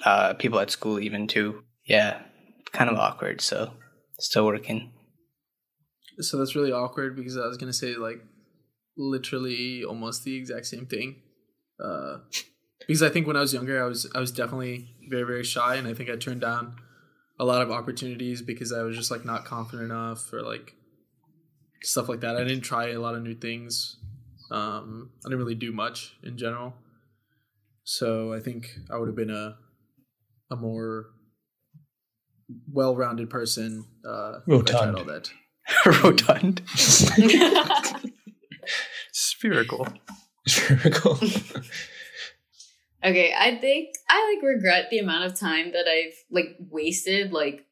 [0.06, 1.64] uh, people at school, even too.
[1.86, 2.22] Yeah,
[2.72, 3.42] kind of awkward.
[3.42, 3.74] So
[4.20, 4.92] still working.
[6.20, 8.22] So that's really awkward because I was gonna say like
[8.98, 11.22] literally almost the exact same thing.
[11.84, 12.18] Uh,
[12.88, 15.76] because I think when I was younger, I was I was definitely very very shy,
[15.76, 16.76] and I think I turned down
[17.40, 20.76] a lot of opportunities because I was just like not confident enough or like
[21.82, 22.36] stuff like that.
[22.36, 23.98] I didn't try a lot of new things.
[24.52, 26.76] Um, I didn't really do much in general.
[27.84, 29.58] So I think I would have been a
[30.52, 31.08] a more
[32.72, 33.86] well-rounded person.
[34.08, 34.96] Uh, Rotund.
[34.98, 35.32] all that.
[35.86, 36.62] Rotund.
[39.12, 39.88] Spherical.
[40.48, 41.20] Spherical.
[43.04, 47.66] Okay, I think I like regret the amount of time that I've like wasted like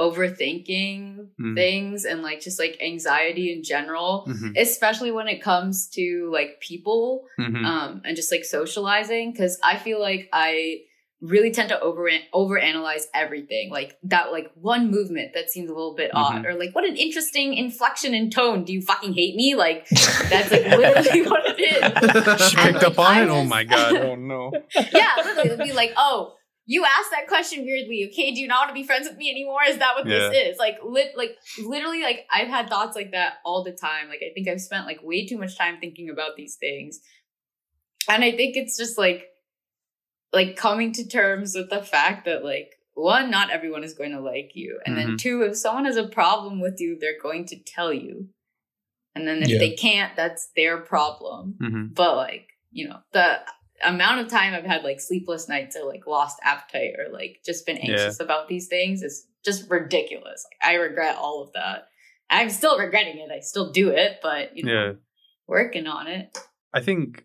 [0.00, 1.54] overthinking Mm.
[1.54, 4.56] things and like just like anxiety in general, Mhm.
[4.56, 7.64] especially when it comes to like people Mhm.
[7.64, 10.82] um and just like socializing cuz I feel like I
[11.24, 13.70] really tend to over overanalyze everything.
[13.70, 16.46] Like that like one movement that seems a little bit odd mm-hmm.
[16.46, 18.64] or like what an interesting inflection in tone.
[18.64, 19.54] Do you fucking hate me?
[19.54, 19.88] Like
[20.28, 22.50] that's like literally what it is.
[22.50, 23.28] she And, picked up like, on I it.
[23.28, 23.94] Oh my god!
[24.04, 24.52] Oh no!
[24.74, 26.34] yeah, literally, it'll be like, oh,
[26.66, 28.08] you asked that question weirdly.
[28.12, 29.60] Okay, do you not want to be friends with me anymore?
[29.66, 30.28] Is that what Yeah.
[30.28, 30.58] this is?
[30.58, 34.08] Like, lit, like literally, like I've had thoughts like that all the time.
[34.08, 37.00] Like, I think I've spent like way too much time thinking about these things,
[38.08, 39.24] and I think it's just like,
[40.34, 44.20] like coming to terms with the fact that like one, not everyone is going to
[44.20, 45.18] like you, and then Mhm.
[45.18, 48.28] two, if someone has a problem with you, they're going to tell you,
[49.14, 49.58] and then if Yeah.
[49.58, 51.56] they can't, that's their problem.
[51.58, 53.38] Hmm but like you know the
[53.84, 57.66] amount of time i've had like sleepless nights or like lost appetite or like just
[57.66, 60.44] been anxious about these things is just ridiculous.
[60.50, 61.88] Like i regret all of that.
[62.30, 63.30] I'm still regretting it.
[63.30, 64.92] I still do it but you know Yeah,
[65.46, 66.36] working on it.
[66.72, 67.24] I think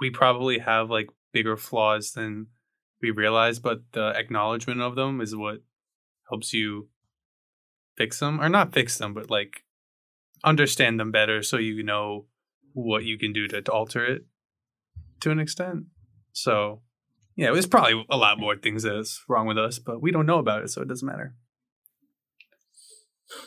[0.00, 2.46] we probably have like bigger flaws than
[3.02, 5.62] we realize, but the acknowledgement of them is what
[6.28, 6.88] helps you
[7.96, 9.64] fix them, or not fix them, but like
[10.44, 12.26] understand them better, so you know
[12.72, 14.24] what you can do to, to alter it
[15.20, 15.84] to an extent.
[16.32, 16.82] So,
[17.36, 20.38] yeah, there's probably a lot more things that's wrong with us, but we don't know
[20.38, 21.34] about it, so it doesn't matter,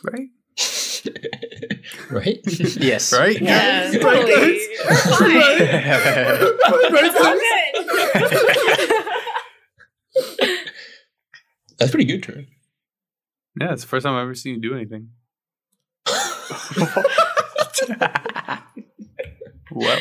[0.04, 0.30] right?
[2.12, 2.40] right?
[2.80, 3.12] yes.
[3.14, 3.42] Right?
[3.42, 4.36] yeah Right, totally.
[4.36, 4.68] guys?
[6.92, 7.40] We're fine.
[8.16, 8.34] It's
[10.18, 10.60] all good.
[11.80, 12.48] That's pretty good, Tarun.
[13.60, 15.10] Yeah, it's the first time I've ever seen you do anything.
[19.72, 20.00] well,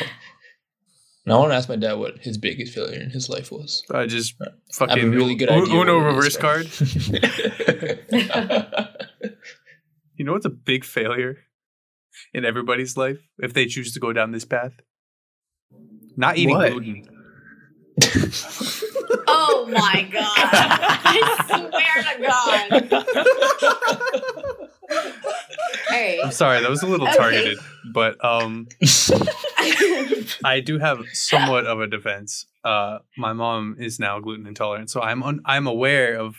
[1.25, 3.83] Now I want to ask my dad what his biggest failure in his life was.
[3.91, 4.53] I just I have
[4.89, 5.81] fucking a really good U- idea.
[5.81, 6.67] Uno reverse card.
[10.15, 11.37] You know what's a big failure
[12.35, 14.71] in everybody's life if they choose to go down this path?
[16.15, 16.71] Not eating What?
[16.71, 17.07] gluten.
[19.27, 20.49] Oh my god
[21.05, 23.83] i swear to god
[25.89, 27.17] hey I'm sorry, that was a little Okay.
[27.17, 27.57] targeted,
[27.93, 28.67] but um,
[30.43, 32.45] I do have somewhat of a defense.
[32.63, 36.35] Uh, my mom is now gluten intolerant, so I'm un- I'm aware of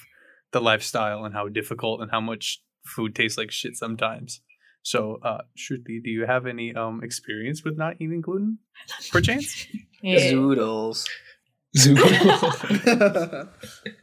[0.53, 4.41] the lifestyle and how difficult and how much food tastes like shit sometimes.
[4.83, 8.59] So, uh, Sruthi, do you have any um experience with not eating gluten,
[9.11, 9.67] perchance?
[10.05, 11.07] Zoodles.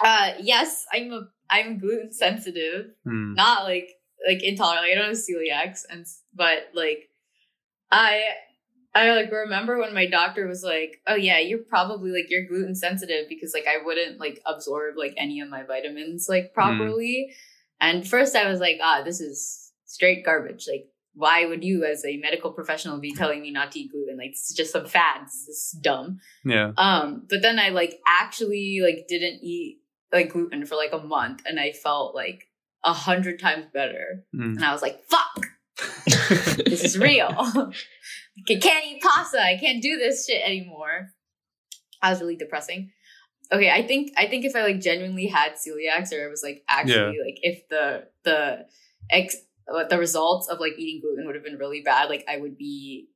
[0.00, 2.92] Uh, yes, I'm a I'm gluten sensitive.
[3.04, 3.34] Hmm.
[3.34, 3.88] Not like
[4.26, 4.82] like intolerant.
[4.82, 7.08] Like, I don't have celiacs, and but like
[7.90, 8.22] I
[8.94, 12.74] I like remember when my doctor was like, "Oh yeah, you're probably like you're gluten
[12.74, 17.34] sensitive because like I wouldn't like absorb like any of my vitamins like properly."
[17.80, 20.66] And first I was like, "Ah, this is straight garbage.
[20.70, 24.16] Like why would you as a medical professional be telling me not to eat gluten?
[24.16, 25.46] Like it's just some fads.
[25.46, 26.72] This is dumb." Yeah.
[26.76, 29.80] Um, but then I like actually like didn't eat
[30.12, 32.44] like gluten for like a month and I felt like
[32.84, 34.24] a hundred times better.
[34.34, 34.56] Mm.
[34.56, 35.46] And I was like, fuck,
[36.64, 37.34] this is real.
[37.36, 39.40] I can't eat pasta.
[39.40, 41.10] I can't do this shit anymore.
[42.00, 42.90] I was really depressing.
[43.50, 46.62] Okay, I think I think if I like genuinely had celiacs or it was like
[46.68, 48.66] actually like if the the
[49.10, 49.36] ex
[49.88, 53.08] the results of like eating gluten would have been really bad, like I would be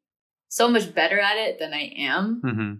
[0.48, 2.40] so much better at it than I am.
[2.44, 2.72] hmm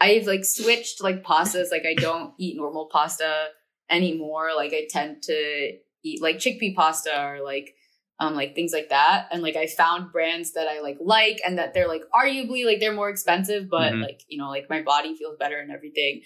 [0.00, 1.72] I've like switched like pastas.
[1.72, 3.48] Like I don't eat normal pasta
[3.90, 4.50] anymore.
[4.56, 5.72] Like I tend to
[6.04, 7.74] eat like chickpea pasta or like
[8.20, 9.26] um like things like that.
[9.32, 12.78] And like I found brands that I like like and that they're like arguably like
[12.78, 14.02] they're more expensive, but Mhm.
[14.02, 16.22] like you know like my body feels better and everything.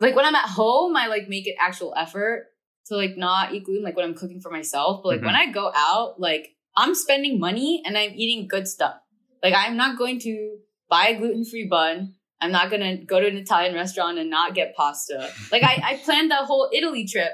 [0.00, 2.48] Like when I'm at home, I like make it actual effort
[2.88, 3.84] to like not eat gluten.
[3.84, 5.50] Like when I'm cooking for myself, but like when mm-hmm.
[5.50, 8.96] I go out, like I'm spending money and I'm eating good stuff.
[9.42, 10.58] Like I'm not going to
[10.88, 12.14] buy a gluten free bun.
[12.40, 15.30] I'm not gonna go to an Italian restaurant and not get pasta.
[15.50, 17.32] Like I, I planned that whole Italy trip.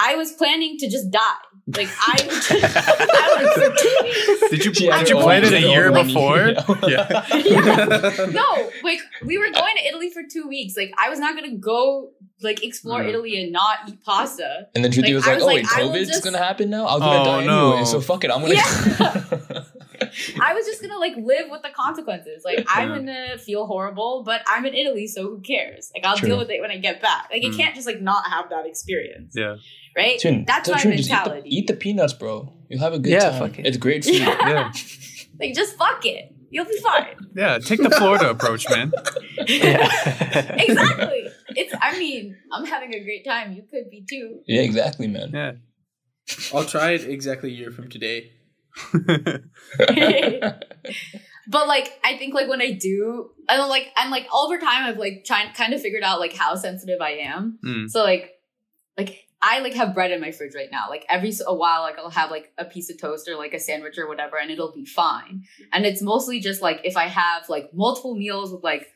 [0.00, 1.20] I was planning to just die.
[1.76, 4.48] Like I, I was for.
[4.56, 6.38] Did you Yeah, did you plan it a year Like- before?
[6.88, 7.26] Yeah.
[7.34, 8.26] yeah.
[8.30, 10.76] No, like we were going to Italy for two weeks.
[10.78, 13.08] Like I was not gonna go like explore Mm.
[13.10, 14.68] Italy and not eat pasta.
[14.74, 16.38] And then Sruthi Like, was like, was "Oh like, wait, I will COVID's just- gonna
[16.38, 16.86] happen now.
[16.86, 17.72] I was gonna Oh, die no.
[17.72, 18.30] anyway, so fuck it.
[18.30, 18.54] I'm gonna."
[20.40, 22.44] I was just gonna like live with the consequences.
[22.44, 22.96] Like I'm Yeah.
[22.96, 25.90] gonna feel horrible, but I'm in Italy, so who cares?
[25.94, 26.28] Like I'll True.
[26.28, 27.28] deal with it when I get back.
[27.30, 27.56] Like you Mm.
[27.58, 29.56] can't just like not have that experience, Yeah.
[29.96, 30.18] Right?
[30.18, 31.56] Tune, That's tell my Tune, just eat the- mentality.
[31.56, 32.52] Eat the, peanuts, bro.
[32.68, 33.38] You'll have a good Yeah, time.
[33.50, 33.66] fuck it.
[33.66, 34.14] It's great food.
[34.20, 34.36] Yeah.
[34.48, 34.72] Yeah.
[35.40, 36.34] Like just fuck it.
[36.50, 37.14] You'll be fine.
[37.36, 37.58] Yeah.
[37.60, 38.90] Take the Florida approach, man.
[39.46, 39.86] yeah.
[40.58, 41.28] exactly.
[41.50, 43.52] It's I mean, I'm having a great time.
[43.52, 44.40] You could be too.
[44.48, 45.30] Yeah, exactly, man.
[45.32, 45.52] Yeah.
[46.52, 48.32] I'll try it exactly a year from today.
[51.48, 54.98] but like I think like when I do and like and like over time I've
[54.98, 57.58] like trying kind of figured out like how sensitive I am.
[57.64, 57.88] Mm.
[57.88, 58.32] So like
[58.96, 60.86] like I like have bread in my fridge right now.
[60.88, 63.54] Like every so a while like I'll have like a piece of toast or like
[63.54, 65.44] a sandwich or whatever and it'll be fine.
[65.72, 68.86] And it's mostly just like if I have like multiple meals with like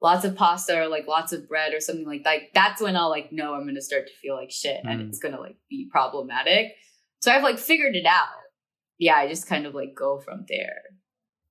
[0.00, 3.10] lots of pasta or like lots of bread or something like that, that's when I'll
[3.10, 5.08] like know I'm gonna start to feel like shit and Mm.
[5.08, 6.74] it's gonna like be problematic.
[7.20, 8.28] So I've like figured it out.
[8.98, 10.82] Yeah, I just kind of like go from there.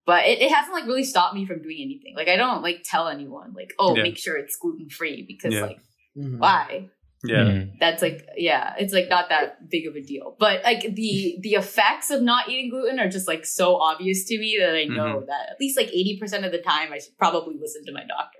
[0.05, 2.13] But it, it hasn't like really stopped me from doing anything.
[2.15, 4.03] Like I don't like tell anyone like, oh, Yeah.
[4.03, 5.61] make sure it's gluten free because Yeah.
[5.65, 5.79] like
[6.17, 6.39] Mhm.
[6.39, 6.89] why?
[7.27, 7.43] Yeah.
[7.43, 7.71] Mm.
[7.79, 10.35] That's like yeah, it's like not that big of a deal.
[10.39, 14.37] But like the the effects of not eating gluten are just like so obvious to
[14.37, 17.55] me that I know that at least like 80% of the time I should probably
[17.59, 18.37] listen to my doctor.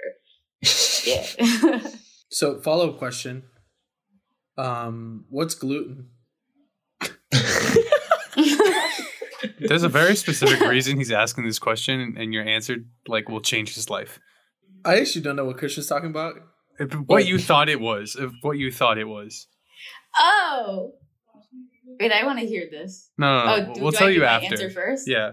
[1.07, 1.79] Yeah.
[2.29, 3.43] So follow up question.
[4.57, 6.09] Um, what's gluten?
[9.59, 12.77] There's a very specific reason he's asking this question, and your answer
[13.07, 14.19] like will change his life.
[14.83, 16.35] I actually don't know what Christian's talking about.
[16.79, 19.47] If- What you thought it was, if what you thought it was.
[20.17, 20.93] oh.
[21.99, 23.09] Wait, I want to hear this.
[23.17, 24.47] No, no, Oh, do, we'll do tell I you after.
[24.47, 25.07] answer first?
[25.07, 25.31] Yeah.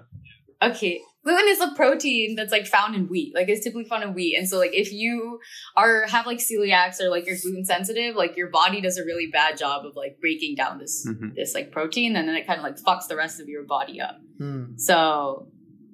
[0.62, 1.01] Okay.
[1.24, 3.34] Gluten is a protein that's like found in wheat.
[3.34, 4.36] Like it's typically found in wheat.
[4.38, 5.40] And so like if you
[5.76, 9.26] are have like celiacs or like you're gluten sensitive, like your body does a really
[9.32, 11.34] bad job of like breaking down this Mhm.
[11.34, 14.01] this like protein and then it kind of like fucks the rest of your body
[14.01, 14.20] up.
[14.38, 14.76] Hmm.
[14.76, 15.49] So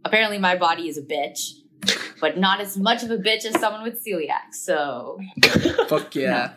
[0.05, 1.38] apparently my body is a bitch,
[2.20, 4.53] but not as much of a bitch as someone with celiac.
[4.53, 5.18] So
[5.89, 6.53] Fuck yeah.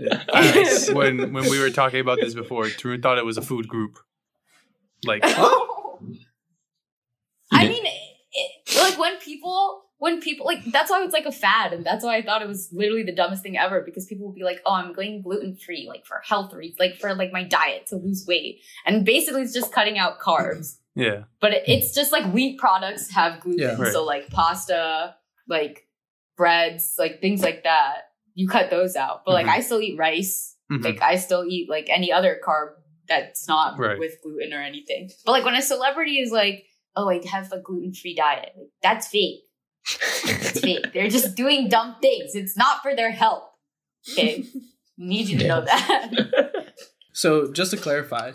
[0.00, 3.68] Uh, when when we were talking about this before, Tarun thought it was a food
[3.68, 3.98] group.
[5.04, 6.08] Like, I
[7.52, 7.92] mean, it,
[8.32, 12.04] it, like when people, when people, like that's why it's like a fad, and that's
[12.04, 14.60] why I thought it was literally the dumbest thing ever because people will be like,
[14.66, 17.96] "Oh, I'm going gluten free, like for health reasons, like for like my diet to
[17.96, 20.78] lose weight," and basically it's just cutting out carbs.
[20.96, 23.76] Yeah, But it, it's just like wheat products have gluten, Yeah.
[23.80, 23.92] Right.
[23.92, 25.14] so like pasta,
[25.48, 25.86] like
[26.36, 28.02] breads, like things like that.
[28.34, 29.50] You cut those out, but like Mhm.
[29.56, 30.56] I still eat rice.
[30.72, 30.84] Mhm.
[30.84, 32.70] Like I still eat like any other carb
[33.08, 33.98] that's not Right.
[33.98, 35.10] with gluten or anything.
[35.24, 36.66] But like when a celebrity is like,
[36.96, 39.42] "Oh, I have a gluten free diet," like, that's fake.
[40.24, 40.92] It's fake.
[40.92, 42.34] They're just doing dumb things.
[42.34, 43.44] It's not for their health.
[44.12, 44.44] Okay,
[44.98, 46.10] need you to know that.
[47.12, 48.32] So just to clarify,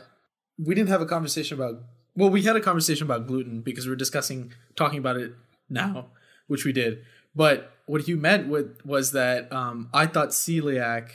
[0.58, 1.76] we didn't have a conversation about
[2.16, 5.34] well, we had a conversation about gluten because we were discussing talking about it
[5.70, 6.08] now,
[6.48, 7.00] which we did.
[7.36, 11.10] But what you meant with was that um, I thought celiac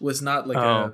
[0.00, 0.60] was not like Oh.
[0.60, 0.92] a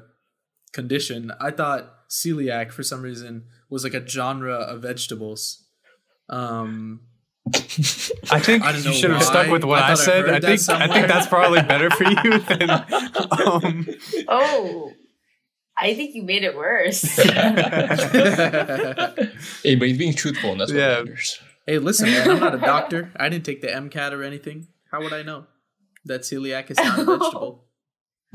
[0.73, 1.33] condition.
[1.41, 5.65] I thought celiac for some reason was like a genre of vegetables.
[6.29, 7.01] Um,
[7.55, 10.29] I think I you should have stuck with what I I, thought I said.
[10.29, 12.71] I, think I think that's probably better for you than.
[12.71, 13.87] Um,
[14.29, 14.93] oh,
[15.79, 17.03] I think you made it worse.
[19.63, 20.99] Hey, but he's being truthful, and that's what Yeah.
[21.03, 21.41] matters.
[21.67, 23.11] hey, listen, man, I'm not a doctor.
[23.17, 24.69] I didn't take the MCAT or anything.
[24.91, 25.47] How would I know
[26.05, 27.65] that celiac is not a vegetable?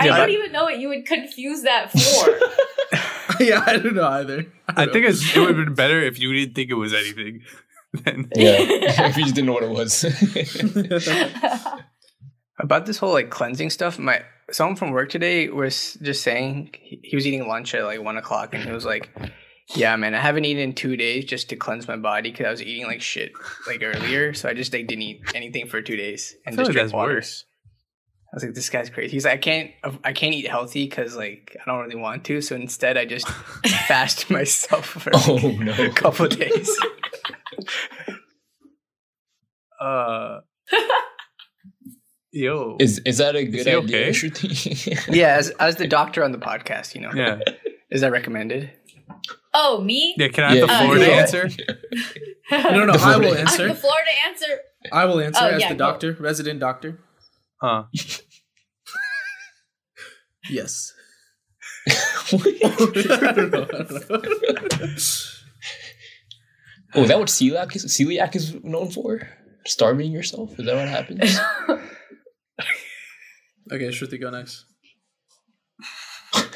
[0.00, 3.42] I Yeah, don't but- even know what you would confuse that for.
[3.42, 4.46] yeah, I don't know either.
[4.68, 6.92] I don't think it's, it would have been better if you didn't think it was
[6.94, 7.42] anything.
[7.92, 10.04] Then Yeah, if you just didn't know what it was.
[12.58, 17.00] About this whole like cleansing stuff, my someone from work today was just saying he,
[17.02, 19.10] he was eating lunch at like one o'clock, and he was like,
[19.74, 22.50] "Yeah, man, I haven't eaten in two days just to cleanse my body because I
[22.50, 23.32] was eating like shit
[23.66, 26.68] like earlier, so I just like didn't eat anything for two days and feel just
[26.68, 27.44] like drink that's water." worse.
[28.32, 29.70] I was like, "This guy's crazy." He's like, "I can't,
[30.04, 33.28] I can't eat healthy because like I don't really want to, so instead I just
[33.88, 35.72] fast myself for oh no!
[35.78, 36.76] a couple of days."
[39.80, 40.40] Uh,
[42.30, 43.78] yo, Is is that a good idea?
[43.78, 44.12] okay?
[45.10, 47.40] Yeah, as, as the doctor on the podcast, you know, yeah,
[47.90, 48.70] is that recommended?
[49.54, 50.14] oh, me?
[50.16, 50.28] yeah.
[50.28, 50.66] Can I have Yeah.
[50.66, 51.12] the Uh, Florida yeah.
[51.14, 51.50] answer?
[52.52, 53.68] No, no, The I will Florida- I'm answer.
[53.68, 54.58] the Florida answer.
[54.92, 55.78] I will answer Oh, as yeah, the go.
[55.84, 57.00] doctor, resident doctor.
[57.62, 57.84] Huh?
[60.50, 60.92] Yes.
[66.94, 67.86] Oh, is that what celiac is?
[67.86, 69.26] Celiac is known for?
[69.66, 70.50] Starving yourself?
[70.58, 71.20] Is that what happens?
[73.72, 74.66] okay, Sruthi, go next.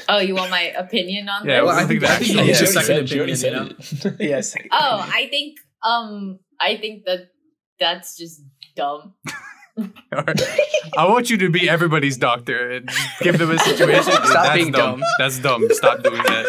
[0.08, 1.66] oh, you want my opinion on Yeah, this?
[1.66, 3.38] Well, I think I think you Yeah, your second She opinion.
[3.38, 3.70] You know?
[3.78, 4.16] it.
[4.20, 4.54] yes.
[4.72, 7.28] Oh, I think um I think that
[7.80, 8.42] that's just
[8.74, 9.14] dumb.
[9.78, 10.42] All right.
[10.96, 12.88] I want you to be everybody's doctor and
[13.20, 14.12] give them a situation.
[14.12, 15.00] Stop That's being dumb.
[15.00, 15.08] dumb.
[15.18, 15.68] That's dumb.
[15.70, 16.46] Stop doing that.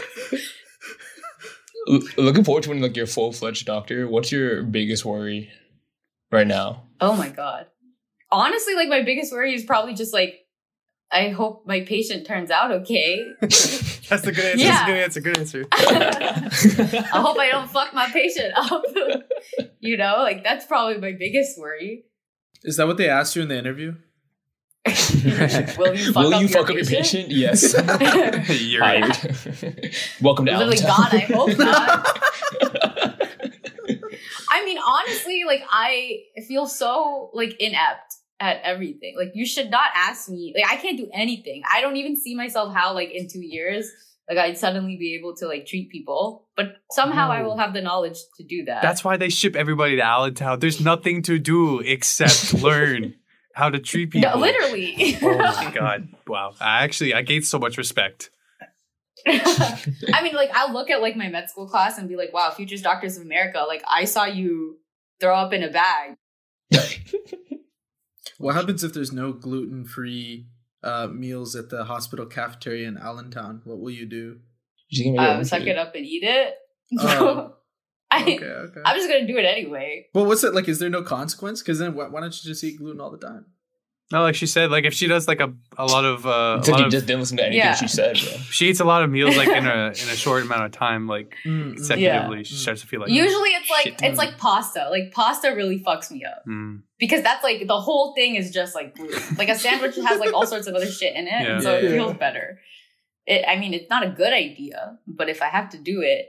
[1.90, 4.08] L- Looking forward to when like you're full fledged doctor.
[4.08, 5.50] What's your biggest worry
[6.32, 6.84] right now?
[7.02, 7.68] Oh my god.
[8.32, 10.36] Honestly, like my biggest worry is probably just like
[11.12, 13.26] I hope my patient turns out okay.
[13.42, 14.66] That's a good answer.
[14.66, 14.86] Yeah.
[14.88, 15.64] That's a good answer.
[15.66, 16.86] Good answer.
[17.14, 18.84] I hope I don't fuck my patient up.
[19.80, 22.06] you know, like that's probably my biggest worry.
[22.68, 23.96] Is that what they asked you in the interview?
[24.86, 27.30] Will you fuck, Will up, you your fuck up your patient?
[27.30, 27.32] patient?
[27.32, 27.74] Yes.
[28.62, 29.96] You're Hired.
[30.22, 30.98] Welcome to Literally, Allentown.
[30.98, 32.24] God, I hope not.
[34.52, 39.16] I mean, honestly, like I feel so like inept at everything.
[39.18, 40.54] Like you should not ask me.
[40.54, 41.64] Like I can't do anything.
[41.72, 43.90] I don't even see myself how like in two years,
[44.30, 46.48] like I'd suddenly be able to like treat people.
[46.56, 47.46] But somehow I Oh.
[47.46, 48.82] will have the knowledge to do that.
[48.82, 50.60] That's why they ship everybody to Allentown.
[50.60, 53.16] There's nothing to do except learn
[53.54, 54.30] how to treat people.
[54.32, 55.18] no, literally.
[55.22, 56.10] Oh my god!
[56.28, 56.54] Wow.
[56.60, 58.30] I actually I gained so much respect.
[59.28, 62.52] I mean, like I'll look at like my med school class and be like, "Wow,
[62.52, 63.64] Futures Doctors of America!
[63.68, 64.78] Like I saw you
[65.20, 66.18] throw up in a bag."
[68.38, 70.46] What happens if there's no gluten free
[70.84, 73.62] uh, meals at the hospital cafeteria in Allentown?
[73.66, 74.40] What will you do?
[74.90, 76.54] She's gonna make her Um, suck it up and eat it.
[77.00, 77.54] Oh.
[78.10, 78.82] I, Okay, okay.
[78.86, 80.06] I'm just gonna do it anyway.
[80.14, 80.70] Well, what's it like?
[80.70, 81.62] Is there no consequence?
[81.62, 83.48] Because then why, why don't you just eat gluten all the time?
[84.10, 86.70] No, like she said, like if she does like a, a lot of uh, It's
[86.70, 87.76] a like lot you of, just didn't listen to anything Yeah.
[87.76, 88.32] she said, bro.
[88.52, 91.08] she eats a lot of meals like in a in a short amount of time,
[91.08, 92.58] like Mm, consecutively, she Mm.
[92.60, 94.02] starts to feel like Usually, it's like shit.
[94.04, 94.88] it's like pasta.
[94.90, 96.84] Like pasta really fucks me up Mm.
[97.00, 99.36] because that's like the whole thing is just like gluten.
[99.38, 101.78] Like a sandwich has like all sorts of other shit in it, and so Yeah.
[101.80, 101.90] it Yeah.
[101.98, 102.60] feels better.
[103.26, 106.28] It, I mean, it's not a good idea, but if I have to do it,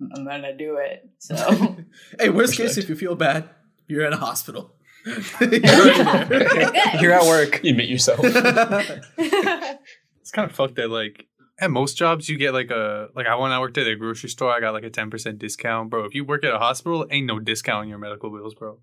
[0.00, 1.06] I'm gonna do it.
[1.18, 1.34] So
[2.18, 3.50] Hey, worst case, if you feel bad,
[3.88, 4.74] you're in a hospital.
[5.04, 6.72] You're already there.
[6.72, 7.00] good.
[7.00, 7.62] You're at work.
[7.62, 8.20] You admit yourself.
[9.18, 11.26] It's kind of fucked that like
[11.60, 14.30] at most jobs you get like a like I when I worked at a grocery
[14.30, 16.04] store I got like a ten percent discount, bro.
[16.04, 18.80] If you work at a hospital, ain't no discount on your medical bills, bro.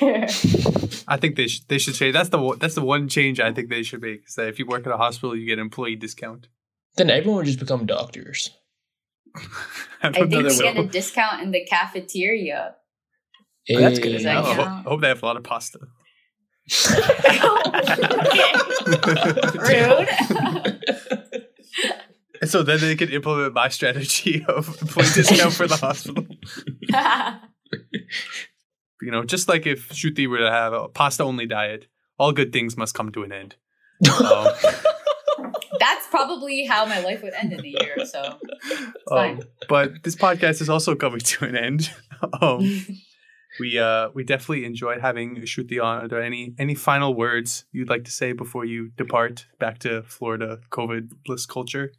[0.00, 2.12] I think they should they should change.
[2.14, 4.24] That's the one- that's the one change I think they should make.
[4.26, 6.48] Is that if you work at a hospital, you get employee discount.
[6.96, 8.50] then everyone would just become doctors.
[9.36, 9.40] I
[10.02, 10.42] I don't think know.
[10.42, 12.76] they they get a discount in the cafeteria.
[13.70, 14.22] Oh, that's good Hey.
[14.24, 14.42] to I know.
[14.42, 15.78] Does hope, hope they have a lot of pasta.
[19.54, 20.08] Rude.
[22.40, 26.26] And so then they could implement my strategy of employee discount for the hospital.
[29.02, 31.86] You know, just like if Sruthi were to have a pasta only diet,
[32.18, 33.56] all good things must come to an end.
[34.08, 34.48] Um,
[35.78, 37.96] that's probably how my life would end in a year.
[38.06, 38.38] So
[38.70, 39.38] it's fine.
[39.38, 41.90] Um, but this podcast is also coming to an end.
[42.40, 42.86] um,
[43.60, 46.04] we uh we definitely enjoyed having Sruthi on.
[46.04, 50.02] Are there any any final words you'd like to say before you depart back to
[50.02, 51.92] Florida COVID bliss culture?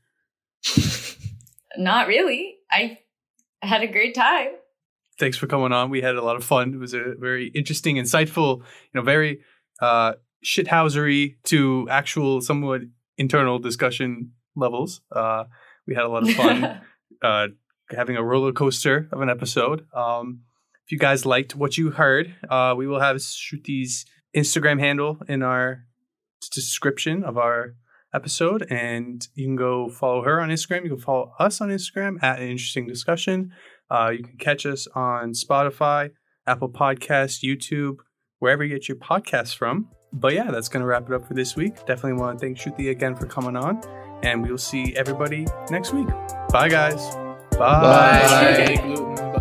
[1.77, 2.55] Not really.
[2.71, 2.99] I
[3.61, 4.49] had a great time.
[5.17, 5.89] Thanks for coming on.
[5.89, 6.73] We had a lot of fun.
[6.73, 8.63] It was a very interesting, insightful, you
[8.93, 9.41] know, very
[9.81, 10.13] uh
[10.43, 12.81] shithousery to actual somewhat
[13.17, 15.01] internal discussion levels.
[15.11, 15.45] Uh
[15.87, 16.81] we had a lot of fun
[17.21, 17.47] uh
[17.91, 19.85] having a roller coaster of an episode.
[19.93, 20.41] Um
[20.85, 24.05] if you guys liked what you heard, uh, we will have Sruthi's
[24.35, 25.85] Instagram handle in our
[26.53, 27.75] description of our
[28.13, 30.83] episode, and you can go follow her on Instagram.
[30.83, 33.51] You can follow us on Instagram at an interesting discussion.
[33.89, 36.11] Uh, you can catch us on Spotify,
[36.45, 37.97] Apple Podcasts, YouTube,
[38.39, 39.89] wherever you get your podcasts from.
[40.13, 41.75] But yeah, that's going to wrap it up for this week.
[41.85, 43.81] Definitely want to thank Sruthi again for coming on,
[44.23, 46.07] and we will see everybody next week.
[46.49, 47.15] Bye, guys.
[47.57, 47.57] Bye.
[47.57, 48.75] Bye.
[48.77, 48.81] Bye.
[48.81, 49.34] Gluten.